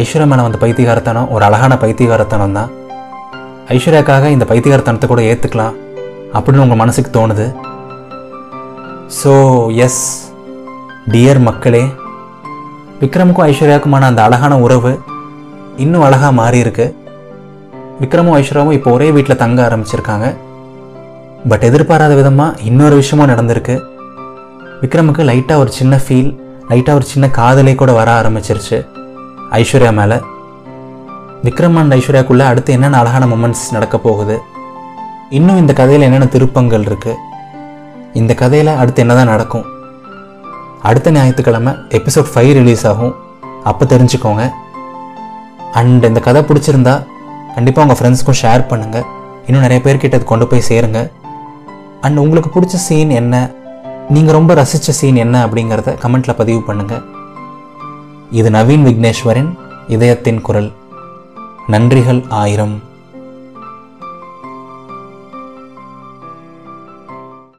ஐஸ்வர்யா 0.00 0.28
மேலே 0.28 0.44
வந்த 0.44 0.58
பைத்தியகாரத்தனம் 0.58 1.30
ஒரு 1.30 1.42
அழகான 1.44 1.72
பைத்தியகாரத்தனம் 1.76 2.54
தான் 2.54 2.70
ஐஸ்வர்யாக்காக 3.68 4.30
இந்த 4.30 4.44
பைத்தியகாரத்தனத்தை 4.44 5.08
கூட 5.08 5.22
ஏற்றுக்கலாம் 5.24 5.74
அப்படின்னு 6.34 6.64
உங்கள் 6.64 6.82
மனசுக்கு 6.82 7.10
தோணுது 7.10 7.46
ஸோ 9.14 9.32
எஸ் 9.78 10.02
டியர் 11.10 11.40
மக்களே 11.40 11.82
விக்ரமுக்கும் 13.04 13.46
ஐஸ்வர்யாவுக்குமான 13.46 14.08
அந்த 14.08 14.20
அழகான 14.22 14.54
உறவு 14.58 14.92
இன்னும் 15.78 16.04
அழகாக 16.04 16.32
மாறியிருக்கு 16.32 16.86
விக்ரமும் 18.00 18.36
ஐஸ்வர்யாவும் 18.36 18.76
இப்போ 18.76 18.90
ஒரே 18.90 19.08
வீட்டில் 19.10 19.40
தங்க 19.42 19.58
ஆரம்பிச்சிருக்காங்க 19.66 20.26
பட் 21.48 21.64
எதிர்பாராத 21.64 22.12
விதமாக 22.14 22.60
இன்னொரு 22.64 22.94
விஷயமும் 22.96 23.30
நடந்திருக்கு 23.32 23.74
விக்ரமுக்கு 24.82 25.24
லைட்டாக 25.24 25.62
ஒரு 25.62 25.70
சின்ன 25.70 25.96
ஃபீல் 25.96 26.30
லைட்டாக 26.70 26.94
ஒரு 26.94 27.06
சின்ன 27.06 27.26
காதலே 27.36 27.74
கூட 27.74 27.92
வர 27.92 28.08
ஆரம்பிச்சிருச்சு 28.20 28.78
ஐஸ்வர்யா 29.52 29.92
மேலே 29.92 30.18
விக்ரம் 31.44 31.76
அண்ட் 31.76 31.94
ஐஸ்வர்யாக்குள்ளே 31.94 32.44
அடுத்து 32.44 32.72
என்னென்ன 32.72 32.98
அழகான 32.98 33.24
மொமெண்ட்ஸ் 33.26 33.66
நடக்க 33.72 33.96
போகுது 33.98 34.36
இன்னும் 35.30 35.56
இந்த 35.56 35.72
கதையில் 35.72 36.06
என்னென்ன 36.08 36.28
திருப்பங்கள் 36.28 36.86
இருக்குது 36.86 37.20
இந்த 38.12 38.32
கதையில் 38.34 38.78
அடுத்து 38.78 39.02
என்ன 39.02 39.14
தான் 39.14 39.32
நடக்கும் 39.32 39.64
அடுத்த 40.84 41.10
ஞாயிற்றுக்கிழமை 41.10 41.72
எபிசோட் 41.98 42.30
ஃபைவ் 42.32 42.52
ரிலீஸ் 42.52 42.84
ஆகும் 42.86 43.14
அப்போ 43.64 43.84
தெரிஞ்சுக்கோங்க 43.84 44.42
அண்ட் 45.72 46.04
இந்த 46.04 46.20
கதை 46.20 46.40
பிடிச்சிருந்தா 46.42 46.94
கண்டிப்பாக 47.54 47.84
உங்கள் 47.84 47.98
ஃப்ரெண்ட்ஸ்க்கும் 47.98 48.40
ஷேர் 48.42 48.68
பண்ணுங்கள் 48.70 49.06
இன்னும் 49.46 49.64
நிறைய 49.66 49.80
பேர்கிட்ட 49.82 50.18
அது 50.18 50.26
கொண்டு 50.26 50.46
போய் 50.46 50.68
சேருங்க 50.68 51.00
அண்ட் 52.00 52.18
உங்களுக்கு 52.18 52.50
பிடிச்ச 52.50 52.76
சீன் 52.86 53.12
என்ன 53.12 53.34
நீங்கள் 54.10 54.36
ரொம்ப 54.38 54.54
ரசித்த 54.54 54.94
சீன் 55.00 55.18
என்ன 55.24 55.36
அப்படிங்கிறத 55.46 55.92
கமெண்ட்டில் 56.02 56.38
பதிவு 56.38 56.60
பண்ணுங்கள் 56.60 57.04
இது 58.32 58.48
நவீன் 58.50 58.86
விக்னேஸ்வரின் 58.86 59.50
இதயத்தின் 59.88 60.40
குரல் 60.40 60.70
நன்றிகள் 61.68 62.20
ஆயிரம் 62.34 62.74